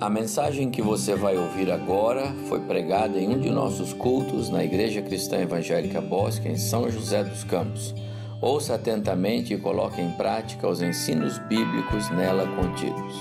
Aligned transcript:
A 0.00 0.10
mensagem 0.10 0.72
que 0.72 0.82
você 0.82 1.14
vai 1.14 1.36
ouvir 1.38 1.70
agora 1.70 2.34
foi 2.48 2.58
pregada 2.60 3.16
em 3.16 3.28
um 3.28 3.38
de 3.38 3.48
nossos 3.48 3.92
cultos 3.92 4.50
na 4.50 4.64
Igreja 4.64 5.00
Cristã 5.00 5.38
Evangélica 5.38 6.00
Bosque, 6.00 6.48
em 6.48 6.58
São 6.58 6.90
José 6.90 7.22
dos 7.22 7.44
Campos. 7.44 7.94
Ouça 8.42 8.74
atentamente 8.74 9.54
e 9.54 9.58
coloque 9.58 10.00
em 10.00 10.10
prática 10.10 10.68
os 10.68 10.82
ensinos 10.82 11.38
bíblicos 11.38 12.10
nela 12.10 12.44
contidos. 12.56 13.14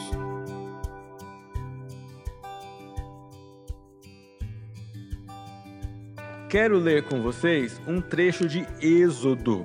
Quero 6.50 6.80
ler 6.80 7.04
com 7.04 7.22
vocês 7.22 7.80
um 7.88 8.02
trecho 8.02 8.48
de 8.48 8.66
Êxodo. 8.82 9.64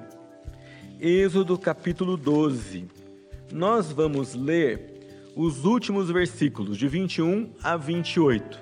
Êxodo 1.00 1.58
capítulo 1.58 2.18
12. 2.18 2.86
Nós 3.50 3.90
vamos 3.90 4.34
ler 4.34 4.97
os 5.38 5.64
últimos 5.64 6.10
versículos, 6.10 6.76
de 6.76 6.88
21 6.88 7.52
a 7.62 7.76
28. 7.76 8.60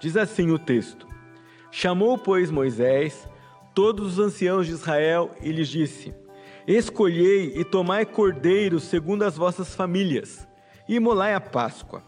Diz 0.00 0.16
assim 0.16 0.50
o 0.50 0.58
texto: 0.58 1.06
Chamou, 1.70 2.18
pois, 2.18 2.50
Moisés 2.50 3.28
todos 3.72 4.18
os 4.18 4.18
anciãos 4.18 4.66
de 4.66 4.72
Israel 4.72 5.30
e 5.40 5.52
lhes 5.52 5.68
disse: 5.68 6.12
Escolhei 6.66 7.52
e 7.54 7.64
tomai 7.64 8.04
cordeiros 8.04 8.82
segundo 8.82 9.22
as 9.22 9.36
vossas 9.36 9.76
famílias, 9.76 10.46
e 10.88 10.98
molai 10.98 11.34
a 11.34 11.40
Páscoa. 11.40 12.02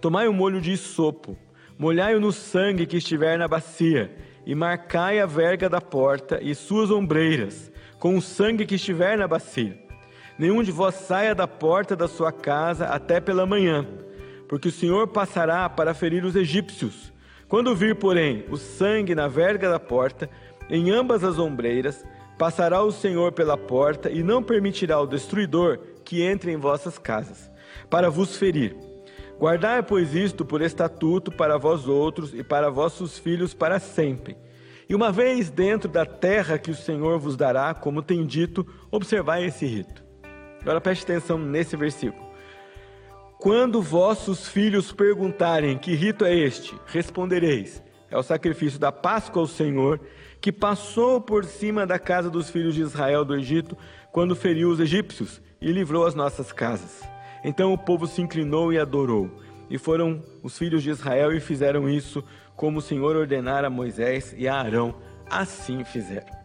Tomai 0.00 0.26
um 0.26 0.32
molho 0.32 0.60
de 0.60 0.76
sopo, 0.76 1.38
molhai-o 1.78 2.20
no 2.20 2.32
sangue 2.32 2.86
que 2.86 2.96
estiver 2.96 3.38
na 3.38 3.46
bacia, 3.46 4.16
e 4.44 4.52
marcai 4.52 5.20
a 5.20 5.26
verga 5.26 5.68
da 5.68 5.80
porta 5.80 6.40
e 6.42 6.56
suas 6.56 6.90
ombreiras, 6.90 7.70
com 8.00 8.16
o 8.16 8.20
sangue 8.20 8.66
que 8.66 8.74
estiver 8.74 9.16
na 9.16 9.28
bacia 9.28 9.87
nenhum 10.38 10.62
de 10.62 10.70
vós 10.70 10.94
saia 10.94 11.34
da 11.34 11.48
porta 11.48 11.96
da 11.96 12.06
sua 12.06 12.30
casa 12.30 12.86
até 12.86 13.20
pela 13.20 13.44
manhã, 13.44 13.86
porque 14.48 14.68
o 14.68 14.72
Senhor 14.72 15.08
passará 15.08 15.68
para 15.68 15.92
ferir 15.94 16.24
os 16.24 16.36
egípcios. 16.36 17.12
Quando 17.48 17.74
vir, 17.74 17.96
porém, 17.96 18.44
o 18.50 18.56
sangue 18.56 19.14
na 19.14 19.26
verga 19.26 19.70
da 19.70 19.80
porta, 19.80 20.30
em 20.70 20.90
ambas 20.90 21.24
as 21.24 21.38
ombreiras, 21.38 22.04
passará 22.38 22.82
o 22.82 22.92
Senhor 22.92 23.32
pela 23.32 23.56
porta 23.56 24.10
e 24.10 24.22
não 24.22 24.42
permitirá 24.42 25.00
o 25.00 25.06
destruidor 25.06 25.78
que 26.04 26.22
entre 26.22 26.52
em 26.52 26.56
vossas 26.56 26.98
casas, 26.98 27.50
para 27.90 28.08
vos 28.08 28.36
ferir. 28.36 28.76
Guardai, 29.38 29.82
pois, 29.82 30.14
isto 30.14 30.44
por 30.44 30.62
estatuto 30.62 31.30
para 31.30 31.58
vós 31.58 31.86
outros 31.86 32.34
e 32.34 32.42
para 32.42 32.70
vossos 32.70 33.18
filhos 33.18 33.54
para 33.54 33.78
sempre. 33.78 34.36
E 34.88 34.94
uma 34.94 35.12
vez 35.12 35.50
dentro 35.50 35.88
da 35.88 36.06
terra 36.06 36.58
que 36.58 36.70
o 36.70 36.74
Senhor 36.74 37.18
vos 37.18 37.36
dará, 37.36 37.74
como 37.74 38.02
tem 38.02 38.24
dito, 38.24 38.66
observai 38.90 39.44
esse 39.44 39.66
rito. 39.66 40.07
Agora 40.68 40.82
preste 40.82 41.04
atenção 41.04 41.38
nesse 41.38 41.78
versículo. 41.78 42.28
Quando 43.38 43.80
vossos 43.80 44.46
filhos 44.46 44.92
perguntarem 44.92 45.78
que 45.78 45.94
rito 45.94 46.26
é 46.26 46.34
este, 46.36 46.74
respondereis: 46.84 47.82
é 48.10 48.18
o 48.18 48.22
sacrifício 48.22 48.78
da 48.78 48.92
Páscoa 48.92 49.40
ao 49.40 49.46
Senhor, 49.46 49.98
que 50.42 50.52
passou 50.52 51.22
por 51.22 51.46
cima 51.46 51.86
da 51.86 51.98
casa 51.98 52.28
dos 52.28 52.50
filhos 52.50 52.74
de 52.74 52.82
Israel 52.82 53.24
do 53.24 53.34
Egito, 53.34 53.78
quando 54.12 54.36
feriu 54.36 54.68
os 54.68 54.78
egípcios 54.78 55.40
e 55.58 55.72
livrou 55.72 56.04
as 56.04 56.14
nossas 56.14 56.52
casas. 56.52 57.02
Então 57.42 57.72
o 57.72 57.78
povo 57.78 58.06
se 58.06 58.20
inclinou 58.20 58.70
e 58.70 58.78
adorou. 58.78 59.30
E 59.70 59.78
foram 59.78 60.22
os 60.42 60.58
filhos 60.58 60.82
de 60.82 60.90
Israel 60.90 61.32
e 61.32 61.40
fizeram 61.40 61.88
isso, 61.88 62.22
como 62.54 62.80
o 62.80 62.82
Senhor 62.82 63.16
ordenara 63.16 63.68
a 63.68 63.70
Moisés 63.70 64.34
e 64.36 64.46
a 64.46 64.54
Arão. 64.54 64.96
Assim 65.30 65.82
fizeram. 65.82 66.36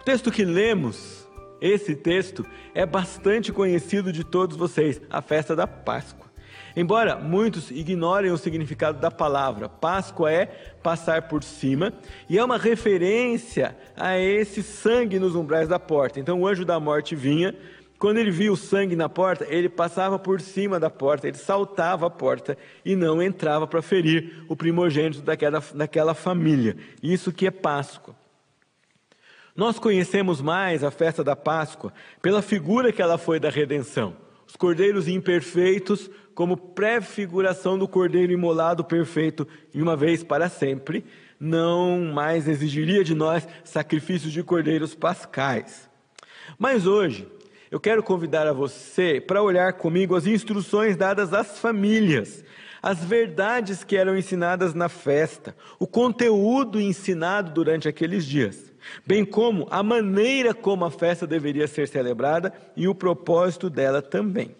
O 0.00 0.04
texto 0.04 0.30
que 0.30 0.44
lemos 0.44 1.27
esse 1.60 1.94
texto 1.94 2.44
é 2.74 2.86
bastante 2.86 3.52
conhecido 3.52 4.12
de 4.12 4.24
todos 4.24 4.56
vocês, 4.56 5.00
a 5.10 5.20
festa 5.22 5.54
da 5.54 5.66
Páscoa. 5.66 6.28
Embora 6.76 7.16
muitos 7.16 7.70
ignorem 7.70 8.30
o 8.30 8.38
significado 8.38 9.00
da 9.00 9.10
palavra, 9.10 9.68
Páscoa 9.68 10.30
é 10.30 10.46
passar 10.82 11.22
por 11.22 11.42
cima 11.42 11.92
e 12.28 12.38
é 12.38 12.44
uma 12.44 12.56
referência 12.56 13.76
a 13.96 14.18
esse 14.18 14.62
sangue 14.62 15.18
nos 15.18 15.34
umbrais 15.34 15.68
da 15.68 15.78
porta. 15.78 16.20
Então 16.20 16.40
o 16.40 16.46
anjo 16.46 16.64
da 16.64 16.78
morte 16.78 17.16
vinha, 17.16 17.54
quando 17.98 18.18
ele 18.18 18.30
via 18.30 18.52
o 18.52 18.56
sangue 18.56 18.94
na 18.94 19.08
porta, 19.08 19.44
ele 19.48 19.68
passava 19.68 20.20
por 20.20 20.40
cima 20.40 20.78
da 20.78 20.88
porta, 20.88 21.26
ele 21.26 21.36
saltava 21.36 22.06
a 22.06 22.10
porta 22.10 22.56
e 22.84 22.94
não 22.94 23.20
entrava 23.20 23.66
para 23.66 23.82
ferir 23.82 24.44
o 24.48 24.54
primogênito 24.54 25.20
daquela, 25.20 25.60
daquela 25.74 26.14
família. 26.14 26.76
Isso 27.02 27.32
que 27.32 27.46
é 27.46 27.50
Páscoa. 27.50 28.14
Nós 29.58 29.76
conhecemos 29.76 30.40
mais 30.40 30.84
a 30.84 30.90
festa 30.92 31.24
da 31.24 31.34
Páscoa 31.34 31.92
pela 32.22 32.40
figura 32.40 32.92
que 32.92 33.02
ela 33.02 33.18
foi 33.18 33.40
da 33.40 33.50
redenção. 33.50 34.14
Os 34.46 34.54
cordeiros 34.54 35.08
imperfeitos, 35.08 36.08
como 36.32 36.56
prefiguração 36.56 37.76
do 37.76 37.88
cordeiro 37.88 38.32
imolado 38.32 38.84
perfeito 38.84 39.48
e 39.74 39.82
uma 39.82 39.96
vez 39.96 40.22
para 40.22 40.48
sempre, 40.48 41.04
não 41.40 42.12
mais 42.14 42.46
exigiria 42.46 43.02
de 43.02 43.16
nós 43.16 43.48
sacrifícios 43.64 44.32
de 44.32 44.44
cordeiros 44.44 44.94
pascais. 44.94 45.90
Mas 46.56 46.86
hoje, 46.86 47.26
eu 47.68 47.80
quero 47.80 48.00
convidar 48.00 48.46
a 48.46 48.52
você 48.52 49.20
para 49.20 49.42
olhar 49.42 49.72
comigo 49.72 50.14
as 50.14 50.24
instruções 50.24 50.96
dadas 50.96 51.34
às 51.34 51.58
famílias, 51.58 52.44
as 52.80 53.02
verdades 53.02 53.82
que 53.82 53.96
eram 53.96 54.16
ensinadas 54.16 54.72
na 54.72 54.88
festa, 54.88 55.56
o 55.80 55.86
conteúdo 55.88 56.80
ensinado 56.80 57.50
durante 57.50 57.88
aqueles 57.88 58.24
dias 58.24 58.67
bem 59.06 59.24
como 59.24 59.66
a 59.70 59.82
maneira 59.82 60.52
como 60.54 60.84
a 60.84 60.90
festa 60.90 61.26
deveria 61.26 61.66
ser 61.66 61.88
celebrada 61.88 62.52
e 62.76 62.88
o 62.88 62.94
propósito 62.94 63.68
dela 63.70 64.02
também. 64.02 64.54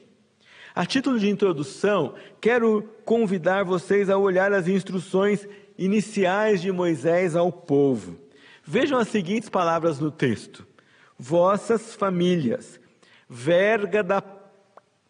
A 0.75 0.87
título 0.87 1.19
de 1.19 1.29
introdução, 1.29 2.15
quero 2.41 2.83
convidar 3.05 3.65
vocês 3.65 4.09
a 4.09 4.17
olhar 4.17 4.53
as 4.53 4.69
instruções 4.69 5.47
iniciais 5.77 6.63
de 6.63 6.71
Moisés 6.71 7.35
ao 7.35 7.51
povo. 7.51 8.17
Vejam 8.65 8.99
as 8.99 9.09
seguintes 9.09 9.49
palavras 9.49 9.99
no 9.99 10.11
texto: 10.11 10.67
Vossas 11.19 11.95
famílias, 11.95 12.79
verga 13.29 14.03
da 14.03 14.23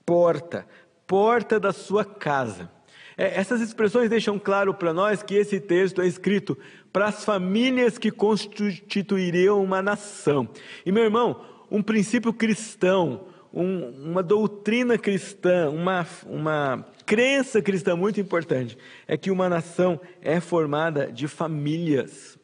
porta, 0.07 0.67
porta 1.07 1.61
da 1.61 1.73
sua 1.73 2.05
casa. 2.05 2.71
É, 3.19 3.39
essas 3.39 3.61
expressões 3.61 4.09
deixam 4.09 4.39
claro 4.39 4.73
para 4.73 4.95
nós 4.95 5.25
que 5.25 5.35
esse 5.35 5.59
texto 5.59 6.01
é 6.01 6.07
escrito 6.07 6.57
para 6.93 7.07
as 7.07 7.25
famílias 7.25 7.99
que 7.99 8.11
constituiriam 8.11 9.63
uma 9.63 9.83
nação. 9.83 10.49
E 10.85 10.93
meu 10.93 11.05
irmão, 11.05 11.41
um 11.71 11.83
princípio 11.83 12.33
cristão, 12.33 13.27
um, 13.53 14.11
uma 14.11 14.23
doutrina 14.23 14.97
cristã, 14.99 15.71
uma, 15.71 16.07
uma 16.27 16.87
crença 17.05 17.63
cristã 17.63 17.97
muito 17.97 18.21
importante 18.21 18.77
é 19.07 19.17
que 19.17 19.31
uma 19.31 19.49
nação 19.49 20.01
é 20.21 20.41
formada 20.41 21.11
de 21.11 21.27
famílias. 21.27 22.39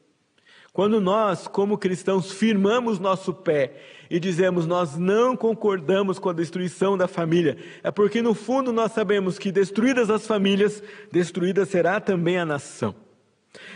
Quando 0.72 1.00
nós, 1.00 1.46
como 1.46 1.78
cristãos, 1.78 2.32
firmamos 2.32 2.98
nosso 2.98 3.32
pé 3.32 3.74
e 4.10 4.18
dizemos 4.18 4.66
nós 4.66 4.96
não 4.96 5.36
concordamos 5.36 6.18
com 6.18 6.30
a 6.30 6.32
destruição 6.32 6.98
da 6.98 7.06
família, 7.06 7.56
é 7.82 7.92
porque 7.92 8.20
no 8.20 8.34
fundo 8.34 8.72
nós 8.72 8.90
sabemos 8.90 9.38
que 9.38 9.52
destruídas 9.52 10.10
as 10.10 10.26
famílias, 10.26 10.82
destruída 11.12 11.64
será 11.64 12.00
também 12.00 12.38
a 12.38 12.44
nação. 12.44 13.03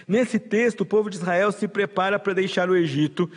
Nesse 0.07 0.39
texto, 0.39 0.83
o 0.83 0.87
povo 0.87 1.11
de 1.11 1.17
Israel 1.17 1.53
se 1.53 1.69
prepara 1.69 2.19
para 2.19 2.33
deixar 2.33 2.69
o 2.69 2.77
Egito, 2.77 3.31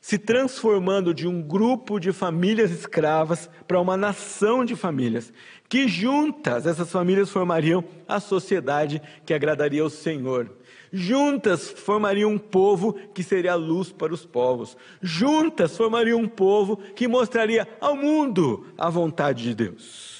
se 0.00 0.18
transformando 0.18 1.12
de 1.12 1.26
um 1.26 1.42
grupo 1.42 1.98
de 1.98 2.12
famílias 2.12 2.70
escravas 2.70 3.50
para 3.66 3.80
uma 3.80 3.96
nação 3.96 4.64
de 4.64 4.76
famílias, 4.76 5.32
que 5.68 5.88
juntas 5.88 6.66
essas 6.66 6.90
famílias 6.90 7.30
formariam 7.30 7.84
a 8.06 8.20
sociedade 8.20 9.02
que 9.24 9.34
agradaria 9.34 9.82
ao 9.82 9.90
Senhor. 9.90 10.50
Juntas 10.92 11.68
formariam 11.68 12.30
um 12.30 12.38
povo 12.38 12.94
que 13.12 13.22
seria 13.22 13.52
a 13.52 13.56
luz 13.56 13.90
para 13.90 14.14
os 14.14 14.24
povos. 14.24 14.76
Juntas 15.02 15.76
formariam 15.76 16.20
um 16.20 16.28
povo 16.28 16.76
que 16.94 17.08
mostraria 17.08 17.66
ao 17.80 17.96
mundo 17.96 18.66
a 18.78 18.88
vontade 18.88 19.42
de 19.42 19.54
Deus. 19.54 20.15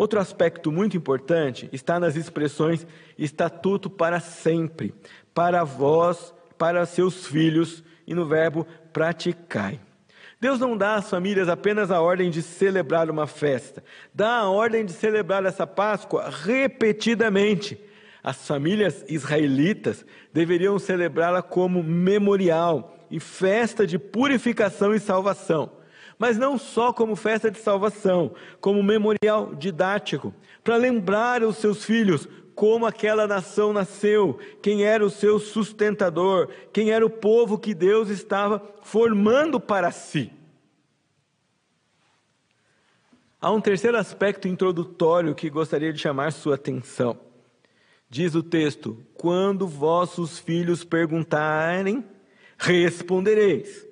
Outro 0.00 0.18
aspecto 0.18 0.72
muito 0.72 0.96
importante 0.96 1.68
está 1.74 2.00
nas 2.00 2.16
expressões 2.16 2.86
estatuto 3.18 3.90
para 3.90 4.18
sempre, 4.18 4.94
para 5.34 5.62
vós, 5.62 6.32
para 6.56 6.86
seus 6.86 7.26
filhos, 7.26 7.84
e 8.06 8.14
no 8.14 8.24
verbo 8.24 8.66
praticai. 8.94 9.78
Deus 10.40 10.58
não 10.58 10.74
dá 10.74 10.94
às 10.94 11.10
famílias 11.10 11.50
apenas 11.50 11.90
a 11.90 12.00
ordem 12.00 12.30
de 12.30 12.40
celebrar 12.40 13.10
uma 13.10 13.26
festa, 13.26 13.84
dá 14.14 14.38
a 14.38 14.48
ordem 14.48 14.86
de 14.86 14.92
celebrar 14.94 15.44
essa 15.44 15.66
Páscoa 15.66 16.30
repetidamente 16.30 17.78
as 18.22 18.46
famílias 18.46 19.04
israelitas 19.06 20.06
deveriam 20.32 20.78
celebrá-la 20.78 21.42
como 21.42 21.82
memorial 21.82 23.06
e 23.10 23.20
festa 23.20 23.86
de 23.86 23.98
purificação 23.98 24.94
e 24.94 24.98
salvação. 24.98 25.70
Mas 26.20 26.36
não 26.36 26.58
só 26.58 26.92
como 26.92 27.16
festa 27.16 27.50
de 27.50 27.58
salvação, 27.58 28.34
como 28.60 28.82
memorial 28.82 29.54
didático, 29.54 30.34
para 30.62 30.76
lembrar 30.76 31.42
aos 31.42 31.56
seus 31.56 31.82
filhos 31.82 32.28
como 32.54 32.84
aquela 32.84 33.26
nação 33.26 33.72
nasceu, 33.72 34.38
quem 34.60 34.84
era 34.84 35.02
o 35.02 35.08
seu 35.08 35.38
sustentador, 35.38 36.50
quem 36.74 36.90
era 36.90 37.06
o 37.06 37.08
povo 37.08 37.56
que 37.58 37.72
Deus 37.72 38.10
estava 38.10 38.62
formando 38.82 39.58
para 39.58 39.90
si. 39.90 40.30
Há 43.40 43.50
um 43.50 43.60
terceiro 43.62 43.96
aspecto 43.96 44.46
introdutório 44.46 45.34
que 45.34 45.48
gostaria 45.48 45.90
de 45.90 45.98
chamar 45.98 46.32
sua 46.32 46.56
atenção. 46.56 47.18
Diz 48.10 48.34
o 48.34 48.42
texto: 48.42 49.02
Quando 49.14 49.66
vossos 49.66 50.38
filhos 50.38 50.84
perguntarem, 50.84 52.04
respondereis. 52.58 53.88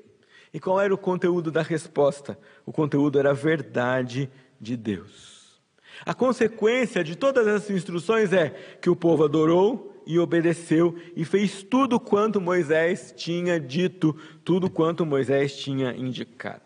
E 0.53 0.59
qual 0.59 0.81
era 0.81 0.93
o 0.93 0.99
conteúdo 0.99 1.50
da 1.50 1.62
resposta? 1.62 2.39
O 2.65 2.73
conteúdo 2.73 3.19
era 3.19 3.31
a 3.31 3.35
verdade 3.35 4.31
de 4.61 4.77
Deus. 4.77 5.61
A 6.06 6.15
consequência 6.15 7.03
de 7.03 7.17
todas 7.17 7.47
essas 7.47 7.71
instruções 7.71 8.33
é 8.33 8.50
que 8.81 8.89
o 8.89 8.97
povo 8.97 9.25
adorou 9.25 10.03
e 10.06 10.19
obedeceu 10.19 10.97
e 11.15 11.25
fez 11.25 11.62
tudo 11.62 12.00
quanto 12.00 12.41
Moisés 12.41 13.12
tinha 13.17 13.61
dito, 13.61 14.17
tudo 14.45 14.71
quanto 14.71 15.05
Moisés 15.05 15.56
tinha 15.56 15.95
indicado. 15.95 16.62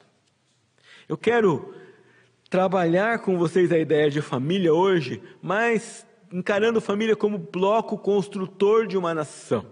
Eu 1.09 1.17
quero 1.17 1.75
trabalhar 2.49 3.19
com 3.21 3.37
vocês 3.37 3.73
a 3.73 3.79
ideia 3.79 4.11
de 4.11 4.21
família 4.21 4.73
hoje, 4.73 5.23
mas 5.41 6.07
encarando 6.31 6.81
família 6.81 7.17
como 7.17 7.39
bloco 7.39 7.99
construtor 7.99 8.87
de 8.87 8.97
uma 8.97 9.13
nação. 9.13 9.67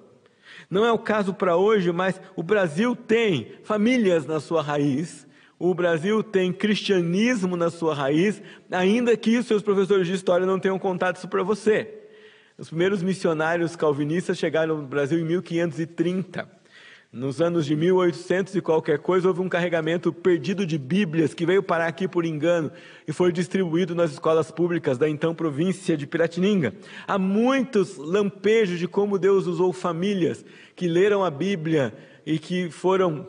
Não 0.71 0.85
é 0.85 0.93
o 0.93 0.99
caso 0.99 1.35
para 1.35 1.57
hoje, 1.57 1.91
mas 1.91 2.21
o 2.37 2.43
Brasil 2.45 2.95
tem 2.95 3.55
famílias 3.65 4.25
na 4.25 4.39
sua 4.39 4.63
raiz, 4.63 5.27
o 5.59 5.75
Brasil 5.75 6.23
tem 6.23 6.53
cristianismo 6.53 7.57
na 7.57 7.69
sua 7.71 7.93
raiz, 7.93 8.41
ainda 8.71 9.17
que 9.17 9.37
os 9.37 9.47
seus 9.47 9.63
professores 9.63 10.07
de 10.07 10.15
história 10.15 10.47
não 10.47 10.61
tenham 10.61 10.79
contado 10.79 11.17
isso 11.17 11.29
para 11.29 11.43
você. 11.43 11.93
Os 12.57 12.69
primeiros 12.69 13.03
missionários 13.03 13.75
calvinistas 13.75 14.39
chegaram 14.39 14.77
no 14.77 14.87
Brasil 14.87 15.19
em 15.19 15.25
1530. 15.25 16.60
Nos 17.13 17.41
anos 17.41 17.67
de 17.67 17.75
1800 17.75 18.55
e 18.55 18.61
qualquer 18.61 19.01
coisa, 19.01 19.27
houve 19.27 19.41
um 19.41 19.49
carregamento 19.49 20.13
perdido 20.13 20.65
de 20.65 20.79
Bíblias 20.79 21.35
que 21.35 21.45
veio 21.45 21.61
parar 21.61 21.89
aqui 21.89 22.07
por 22.07 22.25
engano 22.25 22.71
e 23.07 23.13
foi 23.13 23.33
distribuído 23.33 23.97
nas 23.97 24.13
escolas 24.13 24.53
públicas 24.53 24.97
da 24.97 25.09
então 25.09 25.35
província 25.35 25.97
de 25.97 26.07
Piratininga. 26.07 26.73
Há 27.09 27.19
muitos 27.19 27.97
lampejos 27.97 28.79
de 28.79 28.87
como 28.87 29.19
Deus 29.19 29.49
usou 29.49 29.73
famílias 29.73 30.45
que 30.77 30.87
leram 30.87 31.25
a 31.25 31.31
Bíblia 31.33 31.93
e 32.25 32.39
que 32.39 32.71
foram 32.71 33.27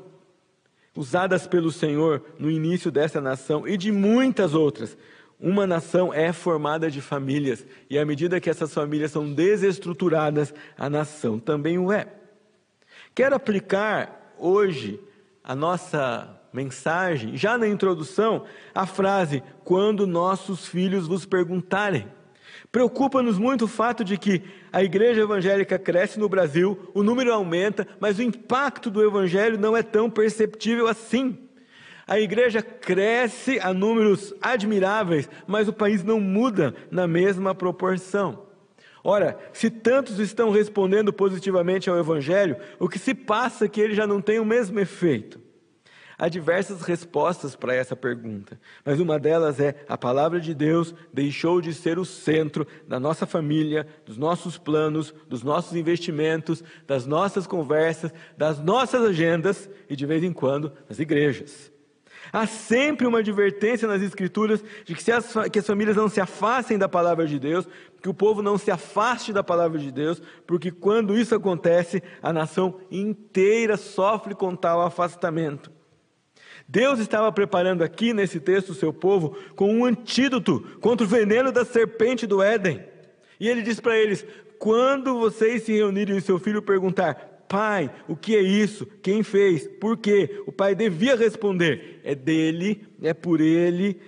usadas 0.95 1.47
pelo 1.47 1.71
Senhor 1.71 2.23
no 2.37 2.51
início 2.51 2.91
dessa 2.91 3.19
nação 3.19 3.67
e 3.67 3.77
de 3.77 3.91
muitas 3.91 4.53
outras. 4.53 4.95
Uma 5.39 5.65
nação 5.65 6.13
é 6.13 6.31
formada 6.31 6.91
de 6.91 7.01
famílias, 7.01 7.65
e 7.89 7.97
à 7.97 8.05
medida 8.05 8.39
que 8.39 8.47
essas 8.47 8.71
famílias 8.71 9.09
são 9.09 9.33
desestruturadas, 9.33 10.53
a 10.77 10.87
nação 10.87 11.39
também 11.39 11.79
o 11.79 11.91
é. 11.91 12.20
Quero 13.13 13.35
aplicar 13.35 14.33
hoje 14.39 14.99
a 15.43 15.53
nossa 15.53 16.39
mensagem, 16.53 17.35
já 17.35 17.57
na 17.57 17.67
introdução, 17.67 18.45
a 18.73 18.85
frase: 18.85 19.43
quando 19.63 20.07
nossos 20.07 20.65
filhos 20.65 21.07
vos 21.07 21.25
perguntarem. 21.25 22.07
Preocupa-nos 22.71 23.37
muito 23.37 23.65
o 23.65 23.67
fato 23.67 24.01
de 24.01 24.17
que 24.17 24.41
a 24.71 24.81
igreja 24.81 25.21
evangélica 25.21 25.77
cresce 25.77 26.17
no 26.17 26.29
Brasil, 26.29 26.89
o 26.93 27.03
número 27.03 27.33
aumenta, 27.33 27.85
mas 27.99 28.17
o 28.17 28.23
impacto 28.23 28.89
do 28.89 29.03
evangelho 29.03 29.59
não 29.59 29.75
é 29.75 29.83
tão 29.83 30.09
perceptível 30.09 30.87
assim. 30.87 31.37
A 32.07 32.17
igreja 32.17 32.61
cresce 32.61 33.59
a 33.59 33.73
números 33.73 34.33
admiráveis, 34.41 35.29
mas 35.45 35.67
o 35.67 35.73
país 35.73 36.01
não 36.01 36.19
muda 36.19 36.73
na 36.89 37.07
mesma 37.07 37.53
proporção. 37.53 38.50
Ora, 39.03 39.37
se 39.51 39.69
tantos 39.69 40.19
estão 40.19 40.51
respondendo 40.51 41.11
positivamente 41.11 41.89
ao 41.89 41.97
Evangelho, 41.97 42.57
o 42.79 42.87
que 42.87 42.99
se 42.99 43.13
passa 43.13 43.65
é 43.65 43.69
que 43.69 43.81
ele 43.81 43.95
já 43.95 44.05
não 44.05 44.21
tem 44.21 44.39
o 44.39 44.45
mesmo 44.45 44.79
efeito. 44.79 45.39
Há 46.21 46.29
diversas 46.29 46.83
respostas 46.83 47.55
para 47.55 47.73
essa 47.73 47.95
pergunta, 47.95 48.61
mas 48.85 48.99
uma 48.99 49.17
delas 49.17 49.59
é: 49.59 49.83
a 49.89 49.97
palavra 49.97 50.39
de 50.39 50.53
Deus 50.53 50.93
deixou 51.11 51.59
de 51.59 51.73
ser 51.73 51.97
o 51.97 52.05
centro 52.05 52.67
da 52.87 52.99
nossa 52.99 53.25
família, 53.25 53.87
dos 54.05 54.17
nossos 54.17 54.55
planos, 54.55 55.15
dos 55.27 55.41
nossos 55.41 55.75
investimentos, 55.75 56.63
das 56.85 57.07
nossas 57.07 57.47
conversas, 57.47 58.13
das 58.37 58.59
nossas 58.59 59.01
agendas 59.01 59.67
e, 59.89 59.95
de 59.95 60.05
vez 60.05 60.23
em 60.23 60.31
quando, 60.31 60.71
das 60.87 60.99
igrejas. 60.99 61.71
Há 62.33 62.47
sempre 62.47 63.05
uma 63.05 63.19
advertência 63.19 63.87
nas 63.87 64.01
Escrituras 64.01 64.63
de 64.85 64.95
que, 64.95 65.11
as, 65.11 65.33
que 65.51 65.59
as 65.59 65.67
famílias 65.67 65.97
não 65.97 66.07
se 66.07 66.21
afastem 66.21 66.77
da 66.77 66.87
palavra 66.87 67.27
de 67.27 67.37
Deus, 67.37 67.67
que 68.01 68.09
o 68.09 68.13
povo 68.13 68.41
não 68.41 68.57
se 68.57 68.71
afaste 68.71 69.33
da 69.33 69.43
palavra 69.43 69.77
de 69.77 69.91
Deus, 69.91 70.21
porque 70.47 70.71
quando 70.71 71.17
isso 71.17 71.35
acontece, 71.35 72.01
a 72.21 72.31
nação 72.31 72.79
inteira 72.89 73.75
sofre 73.75 74.33
com 74.33 74.55
tal 74.55 74.81
afastamento. 74.81 75.71
Deus 76.67 76.99
estava 76.99 77.31
preparando 77.31 77.83
aqui 77.83 78.13
nesse 78.13 78.39
texto 78.39 78.69
o 78.69 78.75
seu 78.75 78.93
povo 78.93 79.35
com 79.55 79.73
um 79.73 79.83
antídoto 79.83 80.61
contra 80.79 81.05
o 81.05 81.09
veneno 81.09 81.51
da 81.51 81.65
serpente 81.65 82.25
do 82.25 82.41
Éden. 82.41 82.81
E 83.39 83.49
ele 83.49 83.61
diz 83.61 83.79
para 83.79 83.97
eles: 83.97 84.25
quando 84.57 85.19
vocês 85.19 85.63
se 85.63 85.73
reunirem 85.73 86.17
e 86.17 86.21
seu 86.21 86.39
filho 86.39 86.61
perguntar, 86.61 87.30
Pai, 87.51 87.91
o 88.07 88.15
que 88.15 88.33
é 88.33 88.41
isso? 88.41 88.85
Quem 89.03 89.23
fez? 89.23 89.67
Por 89.67 89.97
quê? 89.97 90.41
O 90.47 90.53
pai 90.53 90.73
devia 90.73 91.17
responder: 91.17 91.99
é 92.01 92.15
dele, 92.15 92.87
é 93.01 93.13
por 93.13 93.41
ele 93.41 93.99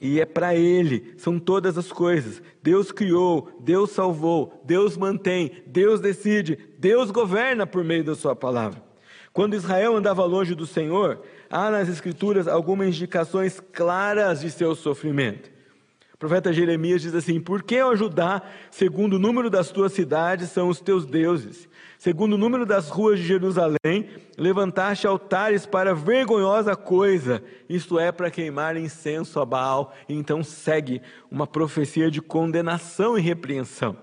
e 0.00 0.20
é 0.20 0.24
para 0.24 0.54
ele. 0.54 1.14
São 1.16 1.40
todas 1.40 1.76
as 1.76 1.90
coisas. 1.90 2.40
Deus 2.62 2.92
criou, 2.92 3.50
Deus 3.58 3.90
salvou, 3.90 4.62
Deus 4.64 4.96
mantém, 4.96 5.64
Deus 5.66 6.00
decide, 6.00 6.56
Deus 6.78 7.10
governa 7.10 7.66
por 7.66 7.82
meio 7.82 8.04
da 8.04 8.14
sua 8.14 8.36
palavra. 8.36 8.80
Quando 9.32 9.56
Israel 9.56 9.96
andava 9.96 10.24
longe 10.24 10.54
do 10.54 10.64
Senhor, 10.64 11.22
há 11.50 11.72
nas 11.72 11.88
Escrituras 11.88 12.46
algumas 12.46 12.86
indicações 12.86 13.58
claras 13.72 14.42
de 14.42 14.50
seu 14.52 14.76
sofrimento. 14.76 15.50
O 16.12 16.18
profeta 16.18 16.52
Jeremias 16.52 17.02
diz 17.02 17.16
assim: 17.16 17.40
Por 17.40 17.64
que, 17.64 17.82
ó 17.82 17.96
Judá, 17.96 18.42
segundo 18.70 19.14
o 19.14 19.18
número 19.18 19.50
das 19.50 19.72
tuas 19.72 19.92
cidades, 19.92 20.50
são 20.50 20.68
os 20.68 20.80
teus 20.80 21.04
deuses? 21.04 21.68
Segundo 22.04 22.34
o 22.34 22.38
número 22.38 22.66
das 22.66 22.90
ruas 22.90 23.18
de 23.18 23.24
Jerusalém, 23.24 24.10
levantaste 24.36 25.06
altares 25.06 25.64
para 25.64 25.94
vergonhosa 25.94 26.76
coisa, 26.76 27.42
isto 27.66 27.98
é, 27.98 28.12
para 28.12 28.30
queimar 28.30 28.76
incenso 28.76 29.40
a 29.40 29.46
Baal. 29.46 29.94
E 30.06 30.12
então 30.12 30.44
segue 30.44 31.00
uma 31.30 31.46
profecia 31.46 32.10
de 32.10 32.20
condenação 32.20 33.16
e 33.16 33.22
repreensão. 33.22 33.96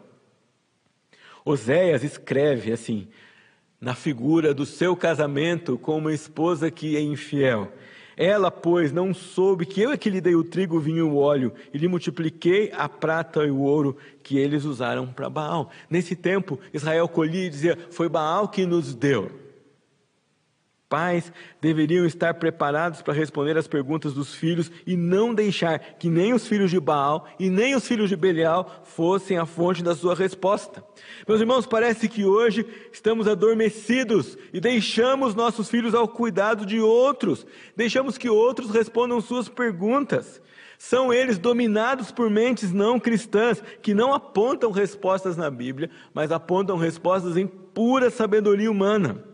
Oséias 1.45 2.03
escreve 2.03 2.71
assim, 2.71 3.07
na 3.79 3.93
figura 3.93 4.51
do 4.51 4.65
seu 4.65 4.95
casamento 4.95 5.77
com 5.77 5.99
uma 5.99 6.11
esposa 6.11 6.71
que 6.71 6.97
é 6.97 7.01
infiel. 7.01 7.71
Ela, 8.21 8.51
pois, 8.51 8.91
não 8.91 9.15
soube 9.15 9.65
que 9.65 9.81
eu 9.81 9.91
é 9.91 9.97
que 9.97 10.07
lhe 10.07 10.21
dei 10.21 10.35
o 10.35 10.43
trigo, 10.43 10.77
o 10.77 10.79
vinho 10.79 10.99
e 10.99 11.01
o 11.01 11.17
óleo, 11.17 11.51
e 11.73 11.77
lhe 11.79 11.87
multipliquei 11.87 12.71
a 12.71 12.87
prata 12.87 13.43
e 13.43 13.49
o 13.49 13.61
ouro 13.61 13.97
que 14.21 14.37
eles 14.37 14.63
usaram 14.63 15.07
para 15.07 15.27
Baal. 15.27 15.71
Nesse 15.89 16.15
tempo, 16.15 16.59
Israel 16.71 17.07
colhia 17.07 17.47
e 17.47 17.49
dizia: 17.49 17.75
Foi 17.89 18.07
Baal 18.07 18.47
que 18.47 18.63
nos 18.63 18.93
deu. 18.93 19.40
Pais 20.91 21.31
deveriam 21.61 22.05
estar 22.05 22.33
preparados 22.33 23.01
para 23.01 23.13
responder 23.13 23.57
às 23.57 23.65
perguntas 23.65 24.13
dos 24.13 24.35
filhos 24.35 24.69
e 24.85 24.97
não 24.97 25.33
deixar 25.33 25.79
que 25.79 26.09
nem 26.09 26.33
os 26.33 26.45
filhos 26.45 26.69
de 26.69 26.81
Baal 26.81 27.25
e 27.39 27.49
nem 27.49 27.73
os 27.75 27.87
filhos 27.87 28.09
de 28.09 28.17
Belial 28.17 28.83
fossem 28.83 29.37
a 29.37 29.45
fonte 29.45 29.81
da 29.81 29.95
sua 29.95 30.13
resposta. 30.13 30.83
Meus 31.25 31.39
irmãos, 31.39 31.65
parece 31.65 32.09
que 32.09 32.25
hoje 32.25 32.65
estamos 32.91 33.25
adormecidos 33.25 34.37
e 34.51 34.59
deixamos 34.59 35.33
nossos 35.33 35.69
filhos 35.69 35.95
ao 35.95 36.09
cuidado 36.09 36.65
de 36.65 36.81
outros, 36.81 37.47
deixamos 37.73 38.17
que 38.17 38.29
outros 38.29 38.71
respondam 38.71 39.21
suas 39.21 39.47
perguntas. 39.47 40.41
São 40.77 41.13
eles 41.13 41.37
dominados 41.37 42.11
por 42.11 42.29
mentes 42.29 42.73
não 42.73 42.99
cristãs 42.99 43.63
que 43.81 43.93
não 43.93 44.13
apontam 44.13 44.71
respostas 44.71 45.37
na 45.37 45.49
Bíblia, 45.49 45.89
mas 46.13 46.33
apontam 46.33 46.75
respostas 46.75 47.37
em 47.37 47.47
pura 47.47 48.09
sabedoria 48.09 48.69
humana 48.69 49.30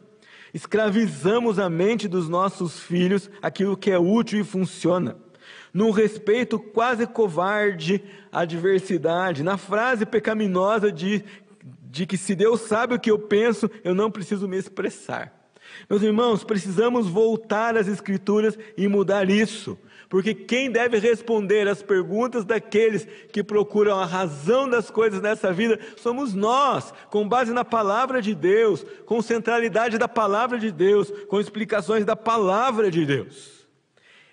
escravizamos 0.53 1.59
a 1.59 1.69
mente 1.69 2.07
dos 2.07 2.29
nossos 2.29 2.79
filhos 2.79 3.29
aquilo 3.41 3.77
que 3.77 3.91
é 3.91 3.99
útil 3.99 4.41
e 4.41 4.43
funciona. 4.43 5.17
Num 5.73 5.91
respeito 5.91 6.59
quase 6.59 7.05
covarde 7.05 8.03
à 8.31 8.45
diversidade, 8.45 9.43
na 9.43 9.57
frase 9.57 10.05
pecaminosa 10.05 10.91
de, 10.91 11.23
de 11.83 12.05
que 12.05 12.17
se 12.17 12.35
Deus 12.35 12.61
sabe 12.61 12.95
o 12.95 12.99
que 12.99 13.11
eu 13.11 13.19
penso, 13.19 13.69
eu 13.83 13.93
não 13.93 14.09
preciso 14.09 14.47
me 14.47 14.57
expressar. 14.57 15.33
Meus 15.89 16.01
irmãos, 16.01 16.43
precisamos 16.43 17.07
voltar 17.07 17.77
às 17.77 17.87
Escrituras 17.87 18.57
e 18.75 18.87
mudar 18.87 19.29
isso. 19.29 19.77
Porque 20.09 20.33
quem 20.33 20.71
deve 20.71 20.99
responder 20.99 21.67
às 21.67 21.81
perguntas 21.81 22.45
daqueles 22.45 23.05
que 23.31 23.43
procuram 23.43 23.99
a 23.99 24.05
razão 24.05 24.69
das 24.69 24.89
coisas 24.89 25.21
nessa 25.21 25.51
vida 25.51 25.79
somos 25.97 26.33
nós, 26.33 26.93
com 27.09 27.27
base 27.27 27.51
na 27.51 27.65
palavra 27.65 28.21
de 28.21 28.33
Deus, 28.33 28.85
com 29.05 29.21
centralidade 29.21 29.97
da 29.97 30.07
palavra 30.07 30.57
de 30.57 30.71
Deus, 30.71 31.11
com 31.27 31.39
explicações 31.39 32.05
da 32.05 32.15
palavra 32.15 32.89
de 32.89 33.05
Deus. 33.05 33.56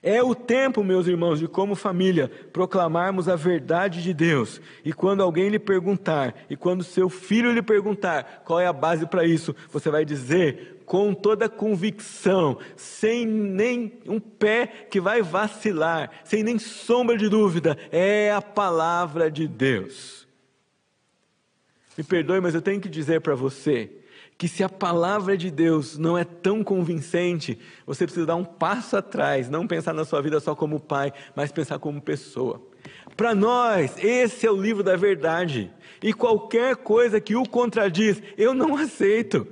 É 0.06 0.22
o 0.22 0.34
tempo, 0.34 0.84
meus 0.84 1.06
irmãos, 1.06 1.38
de 1.38 1.48
como 1.48 1.74
família 1.74 2.30
proclamarmos 2.52 3.26
a 3.26 3.36
verdade 3.36 4.02
de 4.02 4.12
Deus. 4.12 4.60
E 4.84 4.92
quando 4.92 5.22
alguém 5.22 5.48
lhe 5.48 5.58
perguntar, 5.58 6.44
e 6.50 6.54
quando 6.54 6.84
seu 6.84 7.08
filho 7.08 7.50
lhe 7.50 7.62
perguntar 7.62 8.42
qual 8.44 8.60
é 8.60 8.66
a 8.66 8.72
base 8.72 9.06
para 9.06 9.24
isso, 9.24 9.56
você 9.72 9.88
vai 9.88 10.04
dizer 10.04 10.82
com 10.84 11.14
toda 11.14 11.48
convicção, 11.48 12.58
sem 12.76 13.24
nem 13.24 13.94
um 14.06 14.20
pé 14.20 14.66
que 14.90 15.00
vai 15.00 15.22
vacilar, 15.22 16.10
sem 16.22 16.42
nem 16.42 16.58
sombra 16.58 17.16
de 17.16 17.30
dúvida, 17.30 17.78
é 17.90 18.30
a 18.30 18.42
palavra 18.42 19.30
de 19.30 19.48
Deus. 19.48 20.28
Me 21.96 22.04
perdoe, 22.04 22.42
mas 22.42 22.54
eu 22.54 22.60
tenho 22.60 22.78
que 22.78 22.90
dizer 22.90 23.22
para 23.22 23.34
você 23.34 24.03
que 24.44 24.48
se 24.48 24.62
a 24.62 24.68
palavra 24.68 25.38
de 25.38 25.50
Deus 25.50 25.96
não 25.96 26.18
é 26.18 26.22
tão 26.22 26.62
convincente, 26.62 27.58
você 27.86 28.04
precisa 28.04 28.26
dar 28.26 28.36
um 28.36 28.44
passo 28.44 28.94
atrás, 28.94 29.48
não 29.48 29.66
pensar 29.66 29.94
na 29.94 30.04
sua 30.04 30.20
vida 30.20 30.38
só 30.38 30.54
como 30.54 30.78
pai, 30.78 31.14
mas 31.34 31.50
pensar 31.50 31.78
como 31.78 31.98
pessoa. 31.98 32.60
Para 33.16 33.34
nós, 33.34 33.96
esse 33.96 34.46
é 34.46 34.50
o 34.50 34.60
livro 34.60 34.82
da 34.82 34.96
verdade. 34.96 35.72
E 36.02 36.12
qualquer 36.12 36.76
coisa 36.76 37.22
que 37.22 37.34
o 37.34 37.48
contradiz, 37.48 38.22
eu 38.36 38.52
não 38.52 38.76
aceito. 38.76 39.46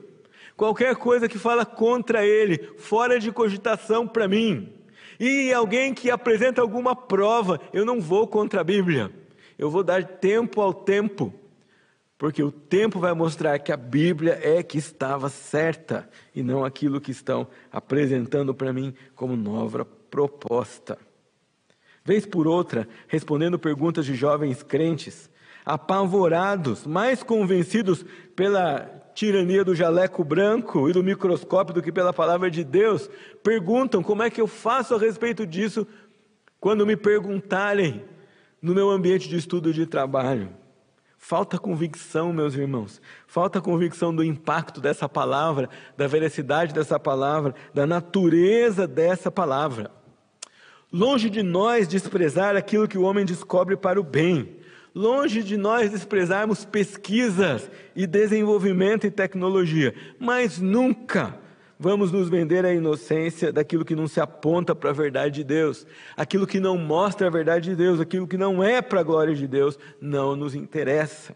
Qualquer 0.58 0.94
coisa 0.96 1.26
que 1.26 1.38
fala 1.38 1.64
contra 1.64 2.26
ele, 2.26 2.58
fora 2.76 3.18
de 3.18 3.32
cogitação 3.32 4.06
para 4.06 4.28
mim. 4.28 4.74
E 5.18 5.54
alguém 5.54 5.94
que 5.94 6.10
apresenta 6.10 6.60
alguma 6.60 6.94
prova, 6.94 7.58
eu 7.72 7.86
não 7.86 7.98
vou 7.98 8.26
contra 8.26 8.60
a 8.60 8.64
Bíblia. 8.64 9.10
Eu 9.58 9.70
vou 9.70 9.82
dar 9.82 10.04
tempo 10.04 10.60
ao 10.60 10.74
tempo 10.74 11.32
porque 12.22 12.40
o 12.40 12.52
tempo 12.52 13.00
vai 13.00 13.12
mostrar 13.14 13.58
que 13.58 13.72
a 13.72 13.76
Bíblia 13.76 14.38
é 14.40 14.62
que 14.62 14.78
estava 14.78 15.28
certa 15.28 16.08
e 16.32 16.40
não 16.40 16.64
aquilo 16.64 17.00
que 17.00 17.10
estão 17.10 17.48
apresentando 17.72 18.54
para 18.54 18.72
mim 18.72 18.94
como 19.16 19.34
nova 19.34 19.84
proposta. 19.84 20.96
Vez 22.04 22.24
por 22.24 22.46
outra, 22.46 22.86
respondendo 23.08 23.58
perguntas 23.58 24.06
de 24.06 24.14
jovens 24.14 24.62
crentes, 24.62 25.28
apavorados, 25.66 26.86
mais 26.86 27.24
convencidos 27.24 28.06
pela 28.36 28.88
tirania 29.16 29.64
do 29.64 29.74
jaleco 29.74 30.22
branco 30.22 30.88
e 30.88 30.92
do 30.92 31.02
microscópio 31.02 31.74
do 31.74 31.82
que 31.82 31.90
pela 31.90 32.12
palavra 32.12 32.48
de 32.48 32.62
Deus, 32.62 33.10
perguntam 33.42 34.00
como 34.00 34.22
é 34.22 34.30
que 34.30 34.40
eu 34.40 34.46
faço 34.46 34.94
a 34.94 34.98
respeito 34.98 35.44
disso 35.44 35.84
quando 36.60 36.86
me 36.86 36.96
perguntarem 36.96 38.04
no 38.62 38.72
meu 38.72 38.90
ambiente 38.90 39.28
de 39.28 39.36
estudo 39.36 39.70
e 39.70 39.72
de 39.72 39.86
trabalho. 39.86 40.61
Falta 41.24 41.56
convicção, 41.56 42.32
meus 42.32 42.56
irmãos. 42.56 43.00
Falta 43.28 43.60
convicção 43.60 44.12
do 44.12 44.24
impacto 44.24 44.80
dessa 44.80 45.08
palavra, 45.08 45.70
da 45.96 46.08
veracidade 46.08 46.74
dessa 46.74 46.98
palavra, 46.98 47.54
da 47.72 47.86
natureza 47.86 48.88
dessa 48.88 49.30
palavra. 49.30 49.88
Longe 50.92 51.30
de 51.30 51.40
nós 51.40 51.86
desprezar 51.86 52.56
aquilo 52.56 52.88
que 52.88 52.98
o 52.98 53.02
homem 53.02 53.24
descobre 53.24 53.76
para 53.76 54.00
o 54.00 54.02
bem. 54.02 54.56
Longe 54.92 55.44
de 55.44 55.56
nós 55.56 55.92
desprezarmos 55.92 56.64
pesquisas 56.64 57.70
e 57.94 58.04
desenvolvimento 58.04 59.06
e 59.06 59.10
tecnologia, 59.10 59.94
mas 60.18 60.58
nunca 60.58 61.38
Vamos 61.82 62.12
nos 62.12 62.28
vender 62.28 62.64
a 62.64 62.72
inocência 62.72 63.52
daquilo 63.52 63.84
que 63.84 63.96
não 63.96 64.06
se 64.06 64.20
aponta 64.20 64.72
para 64.72 64.90
a 64.90 64.92
verdade 64.92 65.34
de 65.34 65.42
Deus, 65.42 65.84
aquilo 66.16 66.46
que 66.46 66.60
não 66.60 66.78
mostra 66.78 67.26
a 67.26 67.30
verdade 67.30 67.70
de 67.70 67.74
Deus, 67.74 67.98
aquilo 67.98 68.28
que 68.28 68.38
não 68.38 68.62
é 68.62 68.80
para 68.80 69.00
a 69.00 69.02
glória 69.02 69.34
de 69.34 69.48
Deus, 69.48 69.76
não 70.00 70.36
nos 70.36 70.54
interessa. 70.54 71.34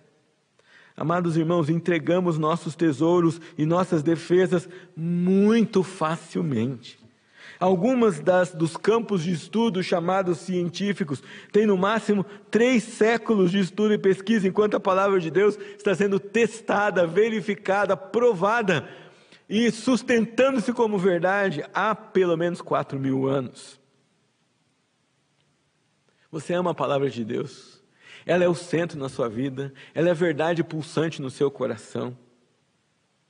Amados 0.96 1.36
irmãos, 1.36 1.68
entregamos 1.68 2.38
nossos 2.38 2.76
tesouros 2.76 3.40
e 3.58 3.66
nossas 3.66 4.04
defesas 4.04 4.68
muito 4.96 5.82
facilmente. 5.82 6.96
Algumas 7.58 8.20
das, 8.20 8.52
dos 8.52 8.76
campos 8.76 9.24
de 9.24 9.32
estudo 9.32 9.82
chamados 9.82 10.38
científicos 10.38 11.24
têm 11.50 11.66
no 11.66 11.76
máximo 11.76 12.24
três 12.52 12.84
séculos 12.84 13.50
de 13.50 13.58
estudo 13.58 13.94
e 13.94 13.98
pesquisa, 13.98 14.46
enquanto 14.46 14.76
a 14.76 14.80
palavra 14.80 15.18
de 15.18 15.28
Deus 15.28 15.58
está 15.76 15.92
sendo 15.92 16.20
testada, 16.20 17.04
verificada, 17.04 17.96
provada 17.96 18.88
e 19.48 19.70
sustentando-se 19.70 20.72
como 20.72 20.98
verdade 20.98 21.64
há 21.72 21.94
pelo 21.94 22.36
menos 22.36 22.60
quatro 22.60 22.98
mil 22.98 23.26
anos. 23.26 23.80
Você 26.30 26.52
ama 26.52 26.72
a 26.72 26.74
palavra 26.74 27.08
de 27.08 27.24
Deus, 27.24 27.82
ela 28.24 28.44
é 28.44 28.48
o 28.48 28.54
centro 28.54 28.98
na 28.98 29.08
sua 29.08 29.28
vida, 29.28 29.72
ela 29.94 30.10
é 30.10 30.14
verdade 30.14 30.64
pulsante 30.64 31.22
no 31.22 31.30
seu 31.30 31.50
coração. 31.50 32.16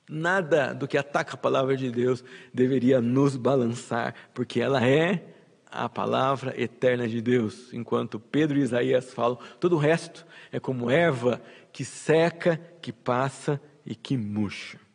Nada 0.08 0.72
do 0.72 0.86
que 0.86 0.96
ataca 0.96 1.34
a 1.34 1.36
palavra 1.36 1.76
de 1.76 1.90
Deus 1.90 2.24
deveria 2.54 3.00
nos 3.00 3.36
balançar, 3.36 4.14
porque 4.32 4.60
ela 4.60 4.86
é 4.86 5.34
a 5.70 5.88
palavra 5.88 6.54
eterna 6.60 7.06
de 7.08 7.20
Deus. 7.20 7.72
Enquanto 7.74 8.18
Pedro 8.18 8.58
e 8.58 8.62
Isaías 8.62 9.12
falam, 9.12 9.38
todo 9.60 9.74
o 9.74 9.78
resto 9.78 10.24
é 10.50 10.58
como 10.58 10.90
erva 10.90 11.42
que 11.72 11.84
seca, 11.84 12.56
que 12.80 12.92
passa 12.92 13.60
e 13.84 13.94
que 13.94 14.16
murcha. 14.16 14.85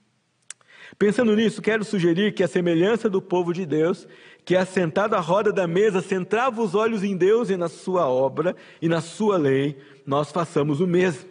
Pensando 1.02 1.36
nisso, 1.36 1.64
quero 1.64 1.84
sugerir 1.84 2.32
que 2.32 2.44
a 2.44 2.48
semelhança 2.48 3.10
do 3.10 3.20
povo 3.20 3.52
de 3.52 3.66
Deus, 3.66 4.08
que 4.46 4.56
assentado 4.56 5.16
à 5.16 5.20
roda 5.20 5.52
da 5.52 5.66
mesa, 5.66 6.00
centrava 6.00 6.62
os 6.62 6.76
olhos 6.76 7.04
em 7.04 7.18
Deus 7.18 7.50
e 7.50 7.58
na 7.58 7.68
sua 7.68 8.08
obra 8.08 8.56
e 8.80 8.88
na 8.88 9.02
sua 9.02 9.36
lei, 9.36 9.80
nós 10.06 10.32
façamos 10.32 10.80
o 10.80 10.86
mesmo. 10.86 11.28